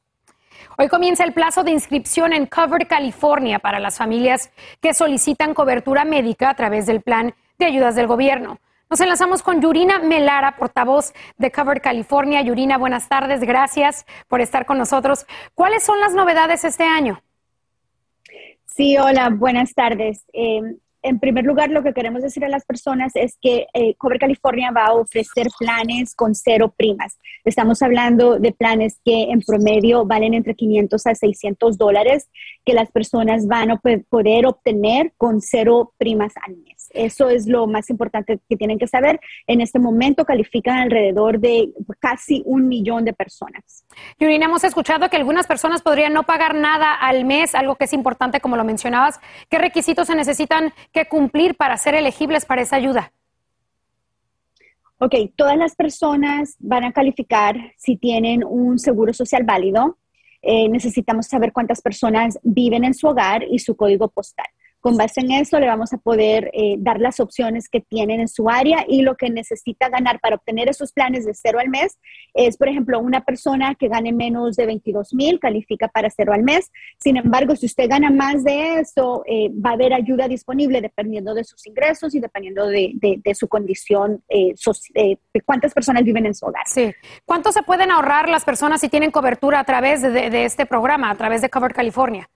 Hoy 0.79 0.88
comienza 0.88 1.24
el 1.24 1.34
plazo 1.34 1.63
de 1.63 1.69
inscripción 1.69 2.34
en 2.34 2.48
Covered 2.48 2.88
California 2.88 3.60
para 3.60 3.79
las 3.79 4.00
familias 4.00 4.50
que 4.81 4.96
solicitan 4.96 5.53
cobertura 5.53 6.03
médica 6.03 6.50
a 6.50 6.55
través 6.55 6.88
del 6.88 7.01
plan 7.01 7.36
de 7.60 7.67
ayudas 7.67 7.93
del 7.93 8.08
gobierno. 8.08 8.58
Nos 8.89 9.01
enlazamos 9.01 9.43
con 9.43 9.62
Yurina 9.62 10.00
Melara, 10.00 10.55
portavoz 10.55 11.13
de 11.38 11.51
Covered 11.51 11.84
California. 11.84 12.41
Yurina, 12.41 12.79
buenas 12.79 13.08
tardes. 13.08 13.41
Gracias 13.41 14.08
por 14.27 14.41
estar 14.41 14.65
con 14.65 14.79
nosotros. 14.79 15.27
¿Cuáles 15.53 15.84
son 15.84 16.00
las 16.00 16.15
novedades 16.15 16.63
este 16.63 16.86
año? 16.86 17.22
Sí, 18.79 18.98
hola, 18.98 19.29
buenas 19.29 19.74
tardes. 19.74 20.24
Em, 20.31 20.77
en 21.01 21.19
primer 21.19 21.43
lugar, 21.43 21.69
lo 21.69 21.83
que 21.83 21.91
queremos 21.93 22.21
decir 22.21 22.45
a 22.45 22.48
las 22.48 22.63
personas 22.63 23.12
es 23.13 23.38
que 23.41 23.67
eh, 23.74 23.95
Cobre 23.95 24.19
California 24.19 24.71
va 24.71 24.86
a 24.86 24.93
ofrecer 24.93 25.48
planes 25.59 26.15
con 26.15 26.33
cero 26.33 26.74
primas. 26.77 27.19
Estamos 27.43 27.81
hablando 27.81 28.39
de 28.39 28.53
planes 28.53 29.01
que 29.03 29.24
en 29.24 29.41
promedio 29.41 30.05
valen 30.05 30.33
entre 30.33 30.55
500 30.55 31.07
a 31.07 31.13
600 31.13 31.77
dólares 31.77 32.29
que 32.63 32.74
las 32.74 32.89
personas 32.89 33.48
van 33.48 33.71
a 33.71 33.81
poder 34.09 34.45
obtener 34.45 35.12
con 35.17 35.41
cero 35.41 35.93
primas 35.98 36.31
al 36.48 36.55
mes. 36.55 36.78
Eso 36.91 37.29
es 37.29 37.48
lo 37.48 37.67
más 37.67 37.89
importante 37.89 38.39
que 38.50 38.58
tienen 38.58 38.79
que 38.79 38.88
saber. 38.88 39.19
En 39.48 39.62
este 39.62 39.79
momento 39.79 40.25
califican 40.25 40.77
alrededor 40.77 41.39
de 41.39 41.69
casi 42.00 42.41
un 42.46 42.67
millón 42.67 43.05
de 43.05 43.13
personas. 43.13 43.86
Yurina, 44.19 44.46
hemos 44.46 44.63
escuchado 44.63 45.10
que 45.10 45.17
algunas 45.17 45.48
personas 45.48 45.81
podrían 45.81 46.13
no 46.13 46.24
pagar 46.24 46.55
nada 46.55 46.93
al 46.93 47.25
mes, 47.25 47.55
algo 47.55 47.75
que 47.75 47.86
es 47.86 47.93
importante 47.93 48.39
como 48.39 48.58
lo 48.58 48.63
mencionabas. 48.63 49.19
¿Qué 49.50 49.58
requisitos 49.58 50.08
se 50.08 50.15
necesitan 50.15 50.74
que 50.91 51.08
cumplir 51.08 51.55
para 51.55 51.77
ser 51.77 51.96
elegibles 51.96 52.46
para 52.46 52.62
esa 52.62 52.75
ayuda? 52.75 53.12
Ok, 55.01 55.15
todas 55.38 55.58
las 55.58 55.75
personas 55.75 56.58
van 56.60 56.84
a 56.84 56.91
calificar 56.91 57.55
si 57.77 57.96
tienen 57.96 58.43
un 58.43 58.77
seguro 58.79 59.13
social 59.13 59.43
válido. 59.43 59.98
Eh, 60.41 60.67
necesitamos 60.67 61.27
saber 61.27 61.53
cuántas 61.53 61.81
personas 61.81 62.38
viven 62.43 62.84
en 62.84 62.93
su 62.93 63.08
hogar 63.08 63.43
y 63.50 63.60
su 63.60 63.77
código 63.77 64.10
postal. 64.10 64.48
Con 64.79 64.95
base 64.95 65.21
en 65.21 65.31
eso 65.31 65.59
le 65.59 65.67
vamos 65.67 65.91
a 65.91 65.98
poder 65.98 66.50
eh, 66.53 66.75
dar 66.79 67.00
las 67.00 67.19
opciones 67.19 67.67
que 67.67 67.81
tienen 67.81 68.21
en 68.21 68.27
su 68.29 68.50
área 68.50 68.86
y 68.88 69.01
lo 69.01 69.15
que 69.15 69.29
necesita 69.29 69.89
ganar 69.89 70.19
para 70.21 70.36
obtener 70.36 70.69
esos 70.69 70.93
planes 70.93 71.25
de 71.25 71.33
cero 71.33 71.59
al 71.59 71.69
mes 71.69 72.00
es, 72.33 72.57
por 72.57 72.69
ejemplo, 72.69 73.00
una 73.00 73.25
persona 73.25 73.75
que 73.75 73.89
gane 73.89 74.13
menos 74.13 74.55
de 74.55 74.65
22 74.65 75.13
mil 75.13 75.39
califica 75.39 75.89
para 75.89 76.09
cero 76.09 76.31
al 76.33 76.43
mes. 76.43 76.71
Sin 76.98 77.17
embargo, 77.17 77.55
si 77.55 77.65
usted 77.65 77.89
gana 77.89 78.09
más 78.09 78.43
de 78.43 78.79
eso, 78.79 79.24
eh, 79.25 79.50
va 79.50 79.71
a 79.71 79.74
haber 79.74 79.93
ayuda 79.93 80.27
disponible 80.27 80.79
dependiendo 80.79 81.33
de 81.33 81.43
sus 81.43 81.67
ingresos 81.67 82.15
y 82.15 82.21
dependiendo 82.21 82.67
de, 82.67 83.21
su 83.33 83.48
condición, 83.48 84.24
eh, 84.29 84.53
de 84.95 85.41
cuántas 85.41 85.74
personas 85.74 86.03
viven 86.03 86.25
en 86.25 86.33
su 86.33 86.45
hogar. 86.45 86.63
Sí. 86.67 86.93
¿Cuánto 87.25 87.51
se 87.51 87.63
pueden 87.63 87.91
ahorrar 87.91 88.29
las 88.29 88.45
personas 88.45 88.79
si 88.79 88.88
tienen 88.89 89.12
cobertura 89.12 89.59
a 89.59 89.63
través 89.65 90.01
de, 90.01 90.09
de 90.29 90.45
este 90.45 90.65
programa, 90.65 91.09
a 91.09 91.15
través 91.15 91.41
de 91.41 91.50
Cover 91.50 91.74
California? 91.74 92.29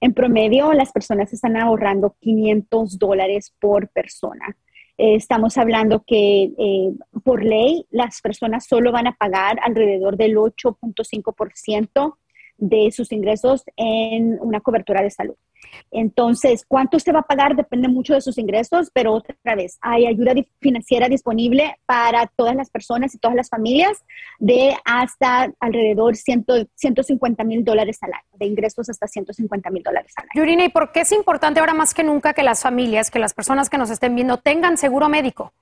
En 0.00 0.12
promedio, 0.12 0.72
las 0.72 0.92
personas 0.92 1.32
están 1.32 1.56
ahorrando 1.56 2.16
500 2.20 2.98
dólares 2.98 3.54
por 3.58 3.88
persona. 3.88 4.56
Eh, 4.98 5.14
estamos 5.14 5.58
hablando 5.58 6.04
que 6.06 6.52
eh, 6.58 6.92
por 7.22 7.44
ley 7.44 7.86
las 7.90 8.20
personas 8.20 8.66
solo 8.66 8.92
van 8.92 9.06
a 9.06 9.16
pagar 9.16 9.58
alrededor 9.62 10.16
del 10.16 10.36
8.5% 10.36 12.16
de 12.58 12.90
sus 12.90 13.12
ingresos 13.12 13.64
en 13.76 14.38
una 14.40 14.60
cobertura 14.60 15.02
de 15.02 15.10
salud. 15.10 15.36
Entonces, 15.90 16.64
cuánto 16.66 16.96
usted 16.96 17.14
va 17.14 17.20
a 17.20 17.22
pagar 17.22 17.56
depende 17.56 17.88
mucho 17.88 18.14
de 18.14 18.20
sus 18.20 18.38
ingresos, 18.38 18.90
pero 18.92 19.14
otra 19.14 19.54
vez, 19.54 19.78
hay 19.80 20.06
ayuda 20.06 20.34
financiera 20.60 21.08
disponible 21.08 21.76
para 21.86 22.26
todas 22.26 22.54
las 22.54 22.70
personas 22.70 23.14
y 23.14 23.18
todas 23.18 23.36
las 23.36 23.48
familias 23.48 24.04
de 24.38 24.76
hasta 24.84 25.52
alrededor 25.60 26.14
de 26.14 26.68
150 26.74 27.44
mil 27.44 27.64
dólares 27.64 27.98
al 28.02 28.12
año, 28.12 28.28
de 28.34 28.46
ingresos 28.46 28.88
hasta 28.88 29.06
150 29.06 29.70
mil 29.70 29.82
dólares 29.82 30.12
al 30.16 30.24
año. 30.24 30.30
Yurina, 30.34 30.64
¿y 30.64 30.68
por 30.68 30.92
qué 30.92 31.00
es 31.00 31.12
importante 31.12 31.60
ahora 31.60 31.74
más 31.74 31.94
que 31.94 32.04
nunca 32.04 32.34
que 32.34 32.42
las 32.42 32.62
familias, 32.62 33.10
que 33.10 33.18
las 33.18 33.34
personas 33.34 33.70
que 33.70 33.78
nos 33.78 33.90
estén 33.90 34.14
viendo 34.14 34.38
tengan 34.38 34.76
seguro 34.76 35.08
médico? 35.08 35.52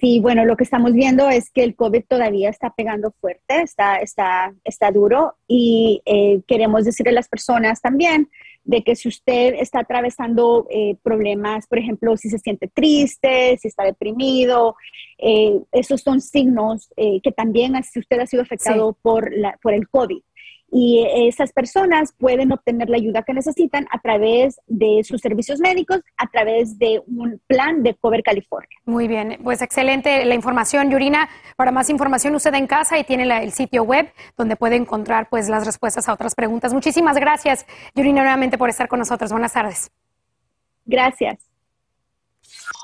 Sí, 0.00 0.18
bueno, 0.18 0.46
lo 0.46 0.56
que 0.56 0.64
estamos 0.64 0.94
viendo 0.94 1.28
es 1.28 1.50
que 1.50 1.62
el 1.62 1.76
COVID 1.76 2.04
todavía 2.08 2.48
está 2.48 2.70
pegando 2.70 3.10
fuerte, 3.20 3.60
está, 3.60 3.96
está, 3.98 4.54
está 4.64 4.90
duro 4.90 5.34
y 5.46 6.00
eh, 6.06 6.40
queremos 6.46 6.86
decirle 6.86 7.10
a 7.10 7.14
las 7.16 7.28
personas 7.28 7.82
también 7.82 8.30
de 8.64 8.82
que 8.82 8.96
si 8.96 9.08
usted 9.08 9.54
está 9.58 9.80
atravesando 9.80 10.66
eh, 10.70 10.96
problemas, 11.02 11.66
por 11.66 11.78
ejemplo, 11.78 12.16
si 12.16 12.30
se 12.30 12.38
siente 12.38 12.68
triste, 12.68 13.58
si 13.60 13.68
está 13.68 13.84
deprimido, 13.84 14.74
eh, 15.18 15.60
esos 15.70 16.00
son 16.00 16.22
signos 16.22 16.88
que 16.96 17.32
también 17.32 17.74
si 17.84 17.98
usted 17.98 18.20
ha 18.20 18.26
sido 18.26 18.42
afectado 18.42 18.96
por, 19.02 19.30
la, 19.36 19.58
por 19.62 19.74
el 19.74 19.86
COVID 19.86 20.22
y 20.70 21.06
esas 21.28 21.52
personas 21.52 22.12
pueden 22.18 22.52
obtener 22.52 22.88
la 22.88 22.96
ayuda 22.96 23.22
que 23.22 23.34
necesitan 23.34 23.86
a 23.90 23.98
través 23.98 24.60
de 24.66 25.02
sus 25.04 25.20
servicios 25.20 25.60
médicos, 25.60 26.00
a 26.16 26.26
través 26.28 26.78
de 26.78 27.02
un 27.06 27.40
plan 27.46 27.82
de 27.82 27.94
Cover 27.94 28.22
California. 28.22 28.68
Muy 28.84 29.08
bien, 29.08 29.38
pues 29.42 29.62
excelente 29.62 30.24
la 30.24 30.34
información, 30.34 30.90
Yurina. 30.90 31.28
Para 31.56 31.72
más 31.72 31.90
información, 31.90 32.34
usted 32.34 32.54
en 32.54 32.66
casa 32.66 32.98
y 32.98 33.04
tiene 33.04 33.24
el 33.42 33.52
sitio 33.52 33.82
web 33.82 34.12
donde 34.36 34.56
puede 34.56 34.76
encontrar 34.76 35.28
pues 35.28 35.48
las 35.48 35.66
respuestas 35.66 36.08
a 36.08 36.12
otras 36.12 36.34
preguntas. 36.34 36.72
Muchísimas 36.72 37.16
gracias, 37.16 37.66
Yurina, 37.94 38.22
nuevamente 38.22 38.58
por 38.58 38.70
estar 38.70 38.88
con 38.88 39.00
nosotros. 39.00 39.32
Buenas 39.32 39.52
tardes. 39.52 39.90
Gracias. 40.86 41.49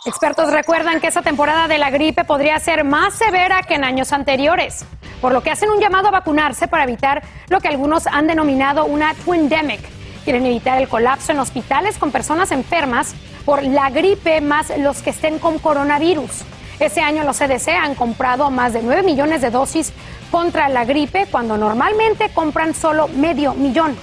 Expertos 0.04 0.52
recuerdan 0.52 1.00
que 1.00 1.08
esa 1.08 1.22
temporada 1.22 1.68
de 1.68 1.78
la 1.78 1.90
gripe 1.90 2.24
podría 2.24 2.58
ser 2.60 2.84
más 2.84 3.14
severa 3.14 3.62
que 3.62 3.74
en 3.74 3.84
años 3.84 4.12
anteriores, 4.12 4.84
por 5.20 5.32
lo 5.32 5.42
que 5.42 5.50
hacen 5.50 5.70
un 5.70 5.80
llamado 5.80 6.08
a 6.08 6.12
vacunarse 6.12 6.68
para 6.68 6.84
evitar 6.84 7.22
lo 7.48 7.60
que 7.60 7.68
algunos 7.68 8.06
han 8.06 8.26
denominado 8.26 8.84
una 8.84 9.14
twindemic, 9.14 9.80
Quieren 10.26 10.44
evitar 10.44 10.82
el 10.82 10.88
colapso 10.88 11.30
en 11.30 11.38
hospitales 11.38 11.98
con 11.98 12.10
personas 12.10 12.50
enfermas 12.50 13.14
por 13.44 13.62
la 13.62 13.90
gripe 13.90 14.40
más 14.40 14.76
los 14.76 15.00
que 15.00 15.10
estén 15.10 15.38
con 15.38 15.60
coronavirus. 15.60 16.42
Ese 16.80 17.00
año 17.00 17.22
los 17.22 17.38
CDC 17.38 17.68
han 17.68 17.94
comprado 17.94 18.50
más 18.50 18.72
de 18.72 18.82
9 18.82 19.04
millones 19.04 19.40
de 19.40 19.50
dosis 19.50 19.92
contra 20.32 20.68
la 20.68 20.84
gripe 20.84 21.28
cuando 21.30 21.56
normalmente 21.56 22.28
compran 22.30 22.74
solo 22.74 23.06
medio 23.06 23.54
millón. 23.54 23.96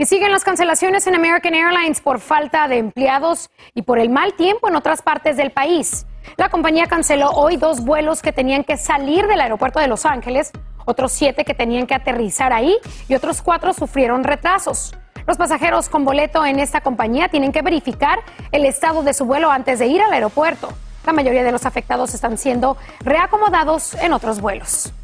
Y 0.00 0.06
siguen 0.06 0.32
las 0.32 0.44
cancelaciones 0.44 1.06
en 1.06 1.14
American 1.14 1.52
Airlines 1.52 2.00
por 2.00 2.20
falta 2.20 2.68
de 2.68 2.78
empleados 2.78 3.50
y 3.74 3.82
por 3.82 3.98
el 3.98 4.08
mal 4.08 4.32
tiempo 4.32 4.66
en 4.66 4.74
otras 4.74 5.02
partes 5.02 5.36
del 5.36 5.50
país. 5.50 6.06
La 6.38 6.48
compañía 6.48 6.86
canceló 6.86 7.28
hoy 7.32 7.58
dos 7.58 7.84
vuelos 7.84 8.22
que 8.22 8.32
tenían 8.32 8.64
que 8.64 8.78
salir 8.78 9.26
del 9.26 9.42
aeropuerto 9.42 9.78
de 9.78 9.88
Los 9.88 10.06
Ángeles, 10.06 10.52
otros 10.86 11.12
siete 11.12 11.44
que 11.44 11.52
tenían 11.52 11.86
que 11.86 11.92
aterrizar 11.92 12.50
ahí 12.50 12.78
y 13.08 13.14
otros 13.14 13.42
cuatro 13.42 13.74
sufrieron 13.74 14.24
retrasos. 14.24 14.94
Los 15.26 15.36
pasajeros 15.36 15.90
con 15.90 16.06
boleto 16.06 16.46
en 16.46 16.60
esta 16.60 16.80
compañía 16.80 17.28
tienen 17.28 17.52
que 17.52 17.60
verificar 17.60 18.20
el 18.52 18.64
estado 18.64 19.02
de 19.02 19.12
su 19.12 19.26
vuelo 19.26 19.50
antes 19.50 19.80
de 19.80 19.86
ir 19.88 20.00
al 20.00 20.14
aeropuerto. 20.14 20.70
La 21.04 21.12
mayoría 21.12 21.44
de 21.44 21.52
los 21.52 21.66
afectados 21.66 22.14
están 22.14 22.38
siendo 22.38 22.78
reacomodados 23.00 23.92
en 23.96 24.14
otros 24.14 24.40
vuelos. 24.40 24.94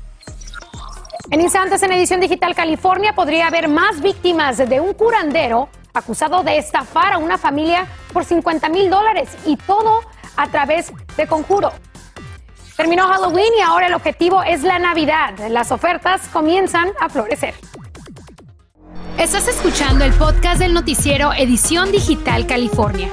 En 1.30 1.40
instantes, 1.40 1.82
en 1.82 1.90
Edición 1.90 2.20
Digital 2.20 2.54
California, 2.54 3.12
podría 3.12 3.48
haber 3.48 3.68
más 3.68 4.00
víctimas 4.00 4.58
de 4.58 4.80
un 4.80 4.94
curandero 4.94 5.68
acusado 5.92 6.44
de 6.44 6.56
estafar 6.56 7.14
a 7.14 7.18
una 7.18 7.36
familia 7.36 7.88
por 8.12 8.24
50 8.24 8.68
mil 8.68 8.88
dólares 8.88 9.30
y 9.44 9.56
todo 9.56 10.02
a 10.36 10.46
través 10.48 10.92
de 11.16 11.26
conjuro. 11.26 11.72
Terminó 12.76 13.08
Halloween 13.08 13.52
y 13.58 13.62
ahora 13.62 13.88
el 13.88 13.94
objetivo 13.94 14.44
es 14.44 14.62
la 14.62 14.78
Navidad. 14.78 15.34
Las 15.50 15.72
ofertas 15.72 16.28
comienzan 16.28 16.90
a 17.00 17.08
florecer. 17.08 17.54
Estás 19.18 19.48
escuchando 19.48 20.04
el 20.04 20.12
podcast 20.12 20.60
del 20.60 20.74
noticiero 20.74 21.32
Edición 21.32 21.90
Digital 21.90 22.46
California. 22.46 23.08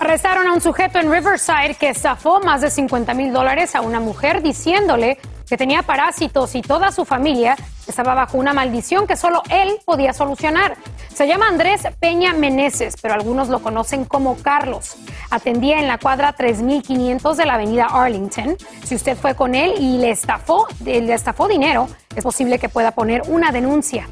Arrestaron 0.00 0.46
a 0.46 0.52
un 0.52 0.60
sujeto 0.60 1.00
en 1.00 1.10
Riverside 1.10 1.74
que 1.74 1.88
estafó 1.88 2.38
más 2.40 2.60
de 2.60 2.70
50 2.70 3.14
mil 3.14 3.32
dólares 3.32 3.74
a 3.74 3.80
una 3.80 3.98
mujer 3.98 4.42
diciéndole 4.42 5.18
que 5.48 5.56
tenía 5.56 5.82
parásitos 5.82 6.54
y 6.54 6.62
toda 6.62 6.92
su 6.92 7.04
familia 7.04 7.56
estaba 7.88 8.14
bajo 8.14 8.38
una 8.38 8.52
maldición 8.52 9.08
que 9.08 9.16
solo 9.16 9.42
él 9.50 9.80
podía 9.84 10.12
solucionar. 10.12 10.76
Se 11.12 11.26
llama 11.26 11.48
Andrés 11.48 11.82
Peña 11.98 12.32
Meneses, 12.32 12.94
pero 13.02 13.14
algunos 13.14 13.48
lo 13.48 13.60
conocen 13.60 14.04
como 14.04 14.36
Carlos. 14.36 14.96
Atendía 15.30 15.80
en 15.80 15.88
la 15.88 15.98
cuadra 15.98 16.32
3500 16.32 17.36
de 17.36 17.46
la 17.46 17.54
avenida 17.54 17.86
Arlington. 17.90 18.56
Si 18.84 18.94
usted 18.94 19.16
fue 19.16 19.34
con 19.34 19.56
él 19.56 19.74
y 19.80 19.98
le 19.98 20.10
estafó, 20.10 20.68
le 20.84 21.12
estafó 21.12 21.48
dinero, 21.48 21.88
es 22.14 22.22
posible 22.22 22.60
que 22.60 22.68
pueda 22.68 22.92
poner 22.92 23.22
una 23.26 23.50
denuncia. 23.50 24.08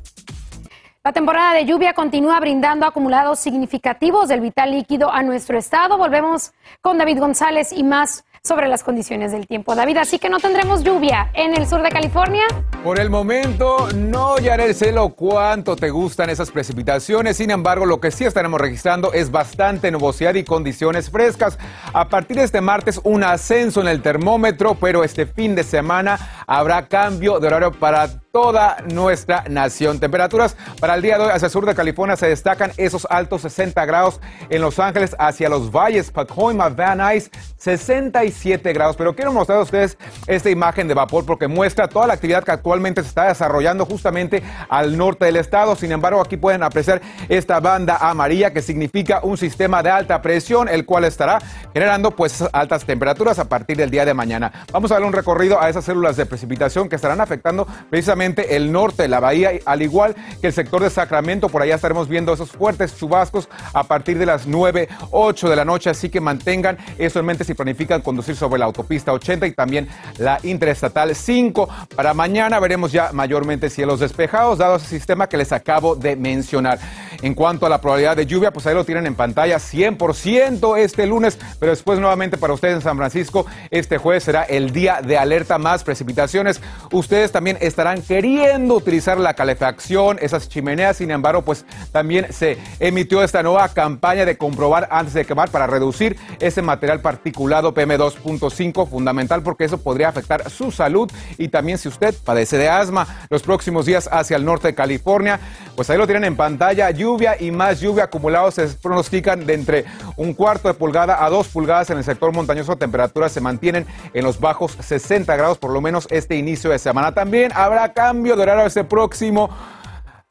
La 1.07 1.13
temporada 1.13 1.55
de 1.55 1.65
lluvia 1.65 1.95
continúa 1.95 2.41
brindando 2.41 2.85
acumulados 2.85 3.39
significativos 3.39 4.27
del 4.27 4.41
vital 4.41 4.73
líquido 4.73 5.09
a 5.13 5.23
nuestro 5.23 5.57
estado. 5.57 5.97
Volvemos 5.97 6.51
con 6.81 6.99
David 6.99 7.21
González 7.21 7.73
y 7.73 7.85
más 7.85 8.25
sobre 8.43 8.67
las 8.67 8.83
condiciones 8.83 9.31
del 9.31 9.47
tiempo. 9.47 9.77
David, 9.77 9.99
así 9.99 10.19
que 10.19 10.29
no 10.29 10.41
tendremos 10.41 10.83
lluvia 10.83 11.31
en 11.35 11.57
el 11.57 11.69
sur 11.69 11.81
de 11.81 11.91
California. 11.91 12.43
Por 12.83 12.99
el 12.99 13.09
momento, 13.09 13.89
no, 13.95 14.37
el 14.39 14.75
Celo, 14.75 15.11
cuánto 15.11 15.77
te 15.77 15.91
gustan 15.91 16.29
esas 16.29 16.51
precipitaciones. 16.51 17.37
Sin 17.37 17.53
embargo, 17.53 17.87
lo 17.87 18.01
que 18.01 18.11
sí 18.11 18.25
estaremos 18.25 18.61
registrando 18.61 19.13
es 19.13 19.31
bastante 19.31 19.93
nubosidad 19.93 20.35
y 20.35 20.43
condiciones 20.43 21.09
frescas. 21.09 21.57
A 21.93 22.09
partir 22.09 22.37
de 22.37 22.43
este 22.43 22.61
martes, 22.61 23.01
un 23.05 23.23
ascenso 23.23 23.81
en 23.81 23.87
el 23.87 24.03
termómetro, 24.03 24.75
pero 24.75 25.05
este 25.05 25.27
fin 25.27 25.55
de 25.55 25.63
semana 25.63 26.19
habrá 26.49 26.89
cambio 26.89 27.39
de 27.39 27.47
horario 27.47 27.71
para 27.71 28.09
toda 28.37 28.77
nuestra 28.93 29.45
nación. 29.49 29.99
Temperaturas 29.99 30.59
para 30.79 30.95
el 30.95 31.01
día 31.01 31.17
de 31.17 31.25
hoy 31.25 31.31
hacia 31.33 31.47
el 31.47 31.51
sur 31.51 31.65
de 31.65 31.75
California 31.75 32.17
se 32.17 32.29
destacan 32.29 32.71
esos 32.77 33.07
altos 33.09 33.41
60 33.41 33.83
grados 33.87 34.21
en 34.51 34.61
Los 34.61 34.79
Ángeles 34.79 35.17
hacia 35.19 35.49
los 35.49 35.73
valles, 35.73 36.11
Pacoima, 36.11 36.69
Van 36.69 36.99
Nuys, 36.99 37.31
67 37.57 38.75
grados. 38.75 38.95
Pero 38.97 39.17
quiero 39.17 39.33
mostrar 39.33 39.57
a 39.57 39.63
ustedes 39.63 39.97
esta 40.27 40.51
imagen 40.51 40.87
de 40.87 40.93
vapor 40.93 41.25
porque 41.25 41.49
muestra 41.49 41.89
toda 41.89 42.07
la 42.07 42.13
actividad 42.13 42.45
que 42.45 42.51
actualmente 42.51 43.01
se 43.01 43.09
está 43.09 43.29
desarrollando 43.29 43.87
justamente 43.87 44.43
al 44.69 44.99
norte 44.99 45.25
del 45.25 45.37
estado. 45.37 45.75
Sin 45.75 45.91
embargo, 45.91 46.21
aquí 46.21 46.37
pueden 46.37 46.63
apreciar 46.63 47.01
esta 47.31 47.59
banda 47.59 47.97
amarilla 47.97 48.53
que 48.53 48.61
significa 48.61 49.21
un 49.23 49.39
sistema 49.39 49.83
de 49.83 49.89
alta 49.89 50.21
presión, 50.21 50.69
el 50.69 50.85
cual 50.85 51.05
estará 51.05 51.39
generando 51.73 52.11
pues 52.11 52.45
altas 52.53 52.85
temperaturas 52.85 53.39
a 53.39 53.49
partir 53.49 53.79
del 53.79 53.91
día 53.91 54.05
de 54.05 54.13
mañana. 54.13 54.53
Vamos 54.73 54.91
a 54.91 54.97
darle 54.97 55.07
un 55.07 55.15
recorrido 55.15 55.59
a 55.59 55.71
esas 55.71 55.87
células 55.87 56.19
de 56.19 56.27
precipitación 56.27 56.91
que 56.91 56.97
estarán 56.97 57.23
afectando 57.23 57.67
precisamente 57.89 58.26
el 58.35 58.73
norte 58.73 59.03
de 59.03 59.09
la 59.09 59.21
bahía, 59.21 59.53
al 59.65 59.83
igual 59.83 60.15
que 60.41 60.49
el 60.49 60.53
sector 60.53 60.83
de 60.83 60.91
Sacramento. 60.91 61.49
Por 61.49 61.63
allá 61.63 61.75
estaremos 61.75 62.09
viendo 62.09 62.33
esos 62.33 62.51
fuertes 62.51 62.97
chubascos 62.97 63.49
a 63.73 63.85
partir 63.85 64.19
de 64.19 64.27
las 64.27 64.47
9, 64.47 64.89
8 65.11 65.49
de 65.49 65.57
la 65.57 65.65
noche. 65.65 65.91
Así 65.91 66.09
que 66.09 66.21
mantengan 66.21 66.79
eso 66.99 67.21
en 67.21 67.27
mente 67.27 67.45
si 67.45 67.55
planifican 67.55 68.03
conducir 68.03 68.37
sobre 68.37 68.59
la 68.59 68.65
autopista 68.65 69.13
80 69.13 69.47
y 69.47 69.53
también 69.53 69.89
la 70.19 70.39
interestatal 70.43 71.15
5. 71.15 71.69
Para 71.95 72.15
mañana 72.15 72.59
veremos 72.61 72.93
ya 72.93 73.11
mayormente 73.13 73.71
cielos 73.71 74.01
despejados, 74.01 74.59
dado 74.59 74.77
ese 74.77 74.87
sistema 74.87 75.29
que 75.29 75.37
les 75.37 75.53
acabo 75.53 75.95
de 75.95 76.17
mencionar. 76.17 76.79
En 77.23 77.35
cuanto 77.35 77.67
a 77.67 77.69
la 77.69 77.81
probabilidad 77.81 78.17
de 78.17 78.27
lluvia, 78.27 78.51
pues 78.53 78.67
ahí 78.67 78.75
lo 78.75 78.85
tienen 78.85 79.07
en 79.07 79.15
pantalla 79.15 79.57
100% 79.59 80.79
este 80.79 81.07
lunes, 81.07 81.39
pero 81.59 81.71
después 81.71 81.99
nuevamente 81.99 82.37
para 82.37 82.53
ustedes 82.53 82.75
en 82.75 82.83
San 82.83 82.97
Francisco, 82.97 83.47
este 83.71 83.99
jueves 83.99 84.25
será 84.25 84.43
el 84.43 84.73
día 84.73 85.01
de 85.03 85.17
alerta 85.17 85.59
más 85.59 85.85
precipitaciones. 85.85 86.61
Ustedes 86.93 87.33
también 87.33 87.57
estarán 87.61 88.03
queriendo 88.17 88.77
utilizar 88.77 89.19
la 89.19 89.35
calefacción, 89.35 90.17
esas 90.23 90.49
chimeneas, 90.49 90.97
sin 90.97 91.11
embargo, 91.11 91.43
pues 91.43 91.67
también 91.93 92.33
se 92.33 92.57
emitió 92.81 93.23
esta 93.23 93.43
nueva 93.43 93.69
campaña 93.69 94.25
de 94.25 94.39
comprobar 94.39 94.89
antes 94.91 95.13
de 95.13 95.27
quemar 95.27 95.51
para 95.51 95.67
reducir 95.67 96.17
ese 96.41 96.63
material 96.63 97.03
particulado 97.03 97.75
PM2.5, 97.75 98.89
fundamental 98.89 99.43
porque 99.43 99.65
eso 99.65 99.77
podría 99.77 100.09
afectar 100.09 100.49
su 100.49 100.71
salud 100.73 101.13
y 101.37 101.49
también 101.49 101.77
si 101.77 101.89
usted 101.89 102.15
padece 102.25 102.57
de 102.57 102.71
asma 102.71 103.07
los 103.29 103.43
próximos 103.43 103.85
días 103.85 104.09
hacia 104.11 104.39
el 104.39 104.47
norte 104.47 104.69
de 104.69 104.75
California, 104.75 105.39
pues 105.75 105.91
ahí 105.91 105.99
lo 105.99 106.07
tienen 106.07 106.25
en 106.25 106.37
pantalla, 106.37 106.91
lluvia 106.93 107.37
y 107.39 107.51
más 107.51 107.83
lluvia 107.83 108.05
acumulados 108.05 108.55
se 108.55 108.67
pronostican 108.69 109.45
de 109.45 109.53
entre 109.53 109.85
un 110.17 110.33
cuarto 110.33 110.69
de 110.69 110.75
pulgada 110.75 111.23
a 111.23 111.29
dos 111.29 111.49
pulgadas 111.49 111.91
en 111.91 111.99
el 111.99 112.05
sector 112.05 112.33
montañoso, 112.33 112.77
temperaturas 112.77 113.31
se 113.31 113.43
mantienen 113.43 113.85
en 114.15 114.25
los 114.25 114.41
bajos 114.41 114.75
60 114.81 115.37
grados 115.37 115.59
por 115.59 115.71
lo 115.71 115.83
menos 115.83 116.09
este 116.11 116.37
inicio 116.37 116.71
de 116.71 116.79
semana. 116.79 117.13
También 117.13 117.53
habrá 117.55 117.93
cambio 117.97 118.37
de 118.37 118.43
horario 118.43 118.67
ese 118.67 118.85
próximo 118.85 119.49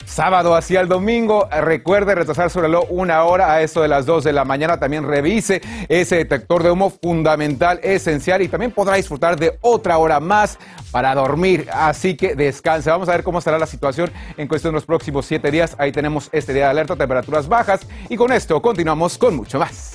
sábado 0.06 0.56
hacia 0.56 0.82
el 0.82 0.88
domingo. 0.88 1.50
Recuerde 1.50 2.14
retrasar 2.14 2.52
su 2.52 2.62
reloj 2.62 2.86
una 2.92 3.24
hora 3.24 3.52
a 3.52 3.62
eso 3.64 3.82
de 3.82 3.88
las 3.88 4.06
2 4.06 4.24
de 4.24 4.34
la 4.34 4.46
mañana. 4.46 4.80
También 4.80 5.04
revise 5.04 5.64
ese 5.90 6.18
detector 6.18 6.62
de 6.62 6.70
humo 6.70 6.92
fundamental, 6.92 7.80
esencial 7.82 8.44
y 8.44 8.50
también 8.50 8.72
podrá 8.72 8.98
disfrutar 8.98 9.36
de 9.40 9.58
otra 9.62 9.98
hora 9.98 10.20
más 10.20 10.60
para 10.92 11.16
dormir. 11.16 11.68
Así 11.74 12.16
que 12.16 12.36
descanse. 12.36 12.92
Vamos 12.92 13.10
a 13.10 13.14
ver 13.14 13.24
cómo 13.24 13.40
estará 13.40 13.58
la 13.58 13.66
situación 13.66 14.12
en 14.38 14.48
cuestión 14.48 14.72
de 14.72 14.76
los 14.76 14.86
próximos 14.86 15.26
siete 15.26 15.50
días. 15.50 15.76
Ahí 15.80 15.92
tenemos 15.92 16.30
este 16.32 16.54
día 16.54 16.66
de 16.66 16.70
alerta, 16.70 16.96
temperaturas 16.96 17.48
bajas 17.48 17.82
y 18.10 18.16
con 18.16 18.32
esto 18.32 18.62
continuamos 18.62 19.18
con 19.18 19.36
mucho 19.36 19.58
más. 19.58 19.95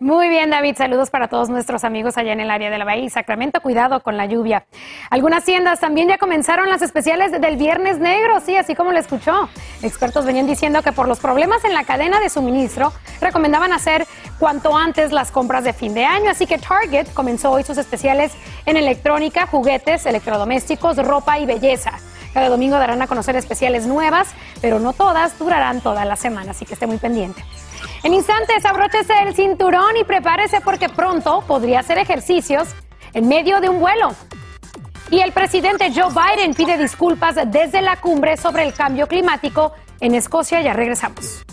Muy 0.00 0.28
bien, 0.28 0.48
David. 0.48 0.76
Saludos 0.76 1.10
para 1.10 1.26
todos 1.26 1.48
nuestros 1.48 1.82
amigos 1.82 2.16
allá 2.16 2.32
en 2.32 2.38
el 2.38 2.52
área 2.52 2.70
de 2.70 2.78
la 2.78 2.84
Bahía 2.84 3.06
y 3.06 3.10
Sacramento. 3.10 3.60
Cuidado 3.60 4.00
con 4.00 4.16
la 4.16 4.26
lluvia. 4.26 4.64
Algunas 5.10 5.44
tiendas 5.44 5.80
también 5.80 6.06
ya 6.06 6.18
comenzaron 6.18 6.68
las 6.68 6.82
especiales 6.82 7.32
del 7.32 7.56
Viernes 7.56 7.98
Negro, 7.98 8.38
sí, 8.38 8.54
así 8.54 8.76
como 8.76 8.92
lo 8.92 9.00
escuchó. 9.00 9.48
Expertos 9.82 10.24
venían 10.24 10.46
diciendo 10.46 10.82
que 10.82 10.92
por 10.92 11.08
los 11.08 11.18
problemas 11.18 11.64
en 11.64 11.74
la 11.74 11.82
cadena 11.82 12.20
de 12.20 12.30
suministro 12.30 12.92
recomendaban 13.20 13.72
hacer 13.72 14.06
cuanto 14.38 14.76
antes 14.76 15.10
las 15.10 15.32
compras 15.32 15.64
de 15.64 15.72
fin 15.72 15.94
de 15.94 16.04
año. 16.04 16.30
Así 16.30 16.46
que 16.46 16.58
Target 16.58 17.08
comenzó 17.12 17.50
hoy 17.50 17.64
sus 17.64 17.76
especiales 17.76 18.30
en 18.66 18.76
electrónica, 18.76 19.48
juguetes, 19.48 20.06
electrodomésticos, 20.06 20.96
ropa 20.98 21.40
y 21.40 21.46
belleza. 21.46 21.90
Cada 22.32 22.50
domingo 22.50 22.78
darán 22.78 23.02
a 23.02 23.08
conocer 23.08 23.34
especiales 23.34 23.88
nuevas, 23.88 24.28
pero 24.60 24.78
no 24.78 24.92
todas 24.92 25.36
durarán 25.40 25.80
toda 25.80 26.04
la 26.04 26.14
semana, 26.14 26.52
así 26.52 26.64
que 26.66 26.74
esté 26.74 26.86
muy 26.86 26.98
pendiente. 26.98 27.42
En 28.02 28.14
instantes, 28.14 28.64
abróchese 28.64 29.12
el 29.22 29.34
cinturón 29.34 29.96
y 29.96 30.04
prepárese 30.04 30.60
porque 30.60 30.88
pronto 30.88 31.42
podría 31.46 31.80
hacer 31.80 31.98
ejercicios 31.98 32.68
en 33.14 33.28
medio 33.28 33.60
de 33.60 33.68
un 33.68 33.80
vuelo. 33.80 34.14
Y 35.10 35.20
el 35.20 35.32
presidente 35.32 35.90
Joe 35.94 36.12
Biden 36.12 36.54
pide 36.54 36.76
disculpas 36.76 37.36
desde 37.46 37.80
la 37.80 37.96
cumbre 37.96 38.36
sobre 38.36 38.64
el 38.64 38.74
cambio 38.74 39.06
climático 39.06 39.72
en 40.00 40.14
Escocia. 40.14 40.60
Ya 40.60 40.74
regresamos. 40.74 41.44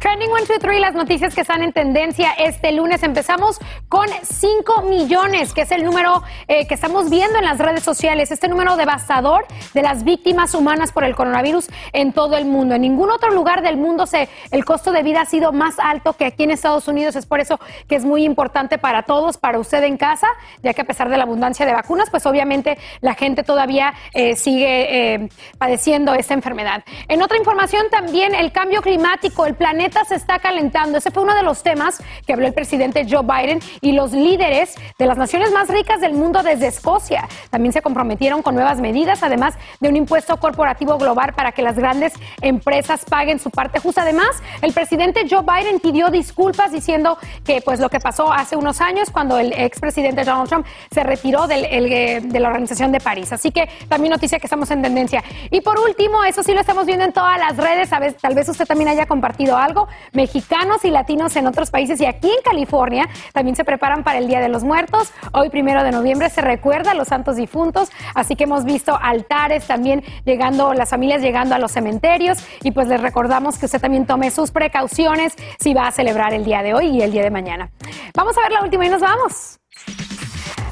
Trending 0.00 0.30
1, 0.30 0.40
2, 0.48 0.58
3, 0.60 0.80
las 0.80 0.94
noticias 0.94 1.34
que 1.34 1.42
están 1.42 1.62
en 1.62 1.74
tendencia 1.74 2.32
este 2.32 2.72
lunes. 2.72 3.02
Empezamos 3.02 3.58
con 3.90 4.06
5 4.08 4.80
millones, 4.84 5.52
que 5.52 5.60
es 5.60 5.70
el 5.72 5.84
número 5.84 6.22
eh, 6.48 6.66
que 6.66 6.72
estamos 6.72 7.10
viendo 7.10 7.38
en 7.38 7.44
las 7.44 7.58
redes 7.58 7.82
sociales. 7.82 8.30
Este 8.30 8.48
número 8.48 8.78
devastador 8.78 9.44
de 9.74 9.82
las 9.82 10.02
víctimas 10.02 10.54
humanas 10.54 10.92
por 10.92 11.04
el 11.04 11.14
coronavirus 11.14 11.68
en 11.92 12.14
todo 12.14 12.38
el 12.38 12.46
mundo. 12.46 12.76
En 12.76 12.80
ningún 12.80 13.10
otro 13.10 13.30
lugar 13.30 13.60
del 13.60 13.76
mundo 13.76 14.06
se, 14.06 14.30
el 14.52 14.64
costo 14.64 14.90
de 14.90 15.02
vida 15.02 15.20
ha 15.20 15.26
sido 15.26 15.52
más 15.52 15.78
alto 15.78 16.14
que 16.14 16.24
aquí 16.24 16.44
en 16.44 16.52
Estados 16.52 16.88
Unidos. 16.88 17.14
Es 17.14 17.26
por 17.26 17.40
eso 17.40 17.60
que 17.86 17.96
es 17.96 18.04
muy 18.06 18.24
importante 18.24 18.78
para 18.78 19.02
todos, 19.02 19.36
para 19.36 19.58
usted 19.58 19.82
en 19.84 19.98
casa, 19.98 20.28
ya 20.62 20.72
que 20.72 20.80
a 20.80 20.84
pesar 20.84 21.10
de 21.10 21.18
la 21.18 21.24
abundancia 21.24 21.66
de 21.66 21.74
vacunas, 21.74 22.08
pues 22.08 22.24
obviamente 22.24 22.78
la 23.02 23.12
gente 23.12 23.42
todavía 23.42 23.92
eh, 24.14 24.34
sigue 24.34 25.14
eh, 25.14 25.28
padeciendo 25.58 26.14
esta 26.14 26.32
enfermedad. 26.32 26.84
En 27.06 27.20
otra 27.20 27.36
información 27.36 27.84
también, 27.90 28.34
el 28.34 28.50
cambio 28.50 28.80
climático, 28.80 29.44
el 29.44 29.56
planeta 29.56 29.89
se 30.06 30.14
está 30.14 30.38
calentando. 30.38 30.98
Ese 30.98 31.10
fue 31.10 31.22
uno 31.22 31.34
de 31.34 31.42
los 31.42 31.62
temas 31.62 32.02
que 32.26 32.32
habló 32.32 32.46
el 32.46 32.54
presidente 32.54 33.06
Joe 33.08 33.22
Biden 33.22 33.60
y 33.80 33.92
los 33.92 34.12
líderes 34.12 34.74
de 34.98 35.06
las 35.06 35.18
naciones 35.18 35.52
más 35.52 35.68
ricas 35.68 36.00
del 36.00 36.14
mundo 36.14 36.42
desde 36.42 36.68
Escocia. 36.68 37.28
También 37.50 37.72
se 37.72 37.82
comprometieron 37.82 38.42
con 38.42 38.54
nuevas 38.54 38.80
medidas, 38.80 39.22
además 39.22 39.54
de 39.80 39.88
un 39.88 39.96
impuesto 39.96 40.36
corporativo 40.38 40.98
global 40.98 41.32
para 41.34 41.52
que 41.52 41.62
las 41.62 41.76
grandes 41.76 42.12
empresas 42.40 43.04
paguen 43.04 43.38
su 43.38 43.50
parte 43.50 43.80
justa. 43.80 44.02
Además, 44.02 44.42
el 44.62 44.72
presidente 44.72 45.26
Joe 45.28 45.42
Biden 45.42 45.80
pidió 45.80 46.10
disculpas 46.10 46.72
diciendo 46.72 47.18
que 47.44 47.60
pues 47.60 47.80
lo 47.80 47.88
que 47.88 48.00
pasó 48.00 48.32
hace 48.32 48.56
unos 48.56 48.80
años 48.80 49.10
cuando 49.10 49.38
el 49.38 49.52
expresidente 49.52 50.24
Donald 50.24 50.48
Trump 50.48 50.66
se 50.90 51.02
retiró 51.02 51.48
eh, 51.50 52.20
de 52.22 52.40
la 52.40 52.48
Organización 52.48 52.92
de 52.92 53.00
París. 53.00 53.32
Así 53.32 53.50
que 53.50 53.68
también 53.88 54.12
noticia 54.12 54.38
que 54.38 54.46
estamos 54.46 54.70
en 54.70 54.82
tendencia. 54.82 55.22
Y 55.50 55.60
por 55.60 55.78
último, 55.78 56.24
eso 56.24 56.42
sí 56.42 56.52
lo 56.54 56.60
estamos 56.60 56.86
viendo 56.86 57.04
en 57.04 57.12
todas 57.12 57.38
las 57.38 57.56
redes, 57.56 57.90
tal 58.20 58.34
vez 58.34 58.48
usted 58.48 58.66
también 58.66 58.88
haya 58.88 59.06
compartido 59.06 59.56
algo 59.56 59.79
mexicanos 60.12 60.84
y 60.84 60.90
latinos 60.90 61.36
en 61.36 61.46
otros 61.46 61.70
países 61.70 62.00
y 62.00 62.06
aquí 62.06 62.28
en 62.28 62.42
California 62.42 63.08
también 63.32 63.56
se 63.56 63.64
preparan 63.64 64.04
para 64.04 64.18
el 64.18 64.26
Día 64.26 64.40
de 64.40 64.48
los 64.48 64.64
Muertos. 64.64 65.12
Hoy, 65.32 65.50
primero 65.50 65.82
de 65.82 65.92
noviembre, 65.92 66.30
se 66.30 66.40
recuerda 66.40 66.92
a 66.92 66.94
los 66.94 67.08
santos 67.08 67.36
difuntos, 67.36 67.90
así 68.14 68.36
que 68.36 68.44
hemos 68.44 68.64
visto 68.64 68.98
altares 69.00 69.66
también 69.66 70.02
llegando, 70.24 70.74
las 70.74 70.90
familias 70.90 71.22
llegando 71.22 71.54
a 71.54 71.58
los 71.58 71.72
cementerios 71.72 72.38
y 72.62 72.72
pues 72.72 72.88
les 72.88 73.00
recordamos 73.00 73.58
que 73.58 73.66
usted 73.66 73.80
también 73.80 74.06
tome 74.06 74.30
sus 74.30 74.50
precauciones 74.50 75.34
si 75.58 75.74
va 75.74 75.88
a 75.88 75.92
celebrar 75.92 76.34
el 76.34 76.44
día 76.44 76.62
de 76.62 76.74
hoy 76.74 76.86
y 76.88 77.02
el 77.02 77.12
día 77.12 77.22
de 77.22 77.30
mañana. 77.30 77.70
Vamos 78.14 78.36
a 78.38 78.42
ver 78.42 78.52
la 78.52 78.62
última 78.62 78.86
y 78.86 78.88
nos 78.88 79.00
vamos. 79.00 79.60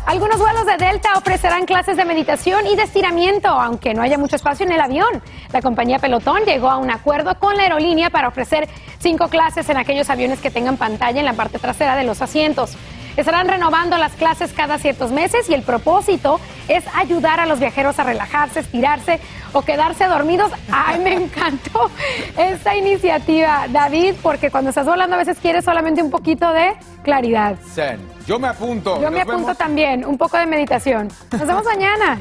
Algunos 0.09 0.39
vuelos 0.39 0.65
de 0.65 0.79
Delta 0.79 1.11
ofrecerán 1.19 1.67
clases 1.67 1.99
de 1.99 2.07
meditación 2.07 2.67
y 2.67 2.77
de 2.77 2.85
estiramiento, 2.85 3.49
aunque 3.49 3.93
no 3.93 4.01
haya 4.01 4.17
mucho 4.17 4.37
espacio 4.37 4.65
en 4.65 4.73
el 4.73 4.81
avión. 4.81 5.23
La 5.53 5.61
compañía 5.61 5.99
Pelotón 5.99 6.47
llegó 6.47 6.71
a 6.71 6.79
un 6.79 6.91
acuerdo 6.91 7.39
con 7.39 7.59
la 7.59 7.65
aerolínea 7.65 8.09
para 8.09 8.29
ofrecer 8.29 8.71
cinco 9.01 9.29
clases 9.29 9.69
en 9.69 9.77
aquellos 9.77 10.09
aviones 10.09 10.41
que 10.41 10.51
tengan 10.51 10.79
pantalla 10.79 11.21
en 11.21 11.27
la 11.27 11.35
parte 11.35 11.59
trasera 11.59 11.95
de 11.95 12.05
los 12.05 12.23
asientos. 12.23 12.79
Estarán 13.19 13.49
renovando 13.49 13.99
las 13.99 14.13
clases 14.13 14.55
cada 14.55 14.79
ciertos 14.79 15.11
meses 15.11 15.51
y 15.51 15.53
el 15.53 15.61
propósito 15.61 16.41
es 16.69 16.85
ayudar 16.95 17.41
a 17.41 17.47
los 17.47 17.59
viajeros 17.59 17.99
a 17.99 18.05
relajarse, 18.05 18.61
estirarse 18.61 19.21
o 19.53 19.63
quedarse 19.63 20.05
dormidos. 20.05 20.51
Ay, 20.71 21.01
me 21.01 21.15
encantó 21.25 21.91
esta 22.37 22.77
iniciativa, 22.77 23.67
David, 23.69 24.15
porque 24.23 24.51
cuando 24.51 24.71
estás 24.71 24.87
volando 24.87 25.17
a 25.17 25.19
veces 25.19 25.39
quieres 25.41 25.65
solamente 25.65 26.03
un 26.03 26.11
poquito 26.11 26.53
de 26.53 26.75
claridad. 27.03 27.57
Zen. 27.75 28.01
Yo 28.27 28.39
me 28.39 28.49
apunto. 28.49 29.01
Yo 29.01 29.11
me 29.11 29.23
apunto 29.23 29.55
también, 29.55 30.05
un 30.05 30.19
poco 30.19 30.37
de 30.37 30.47
meditación. 30.47 31.09
Nos 31.33 31.47
vemos 31.47 31.65
mañana. 31.77 32.19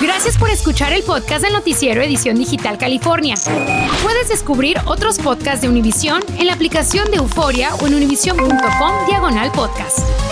Gracias 0.00 0.36
por 0.36 0.50
escuchar 0.50 0.92
el 0.92 1.02
podcast 1.02 1.42
del 1.42 1.54
noticiero 1.54 2.02
Edición 2.02 2.36
Digital 2.36 2.76
California. 2.76 3.34
Puedes 4.02 4.28
descubrir 4.28 4.76
otros 4.84 5.18
podcasts 5.18 5.62
de 5.62 5.70
Univision 5.70 6.22
en 6.38 6.48
la 6.48 6.52
aplicación 6.52 7.10
de 7.10 7.16
Euforia 7.16 7.74
o 7.76 7.86
en 7.86 7.94
univision.com 7.94 9.06
diagonal 9.08 9.50
podcast. 9.52 10.25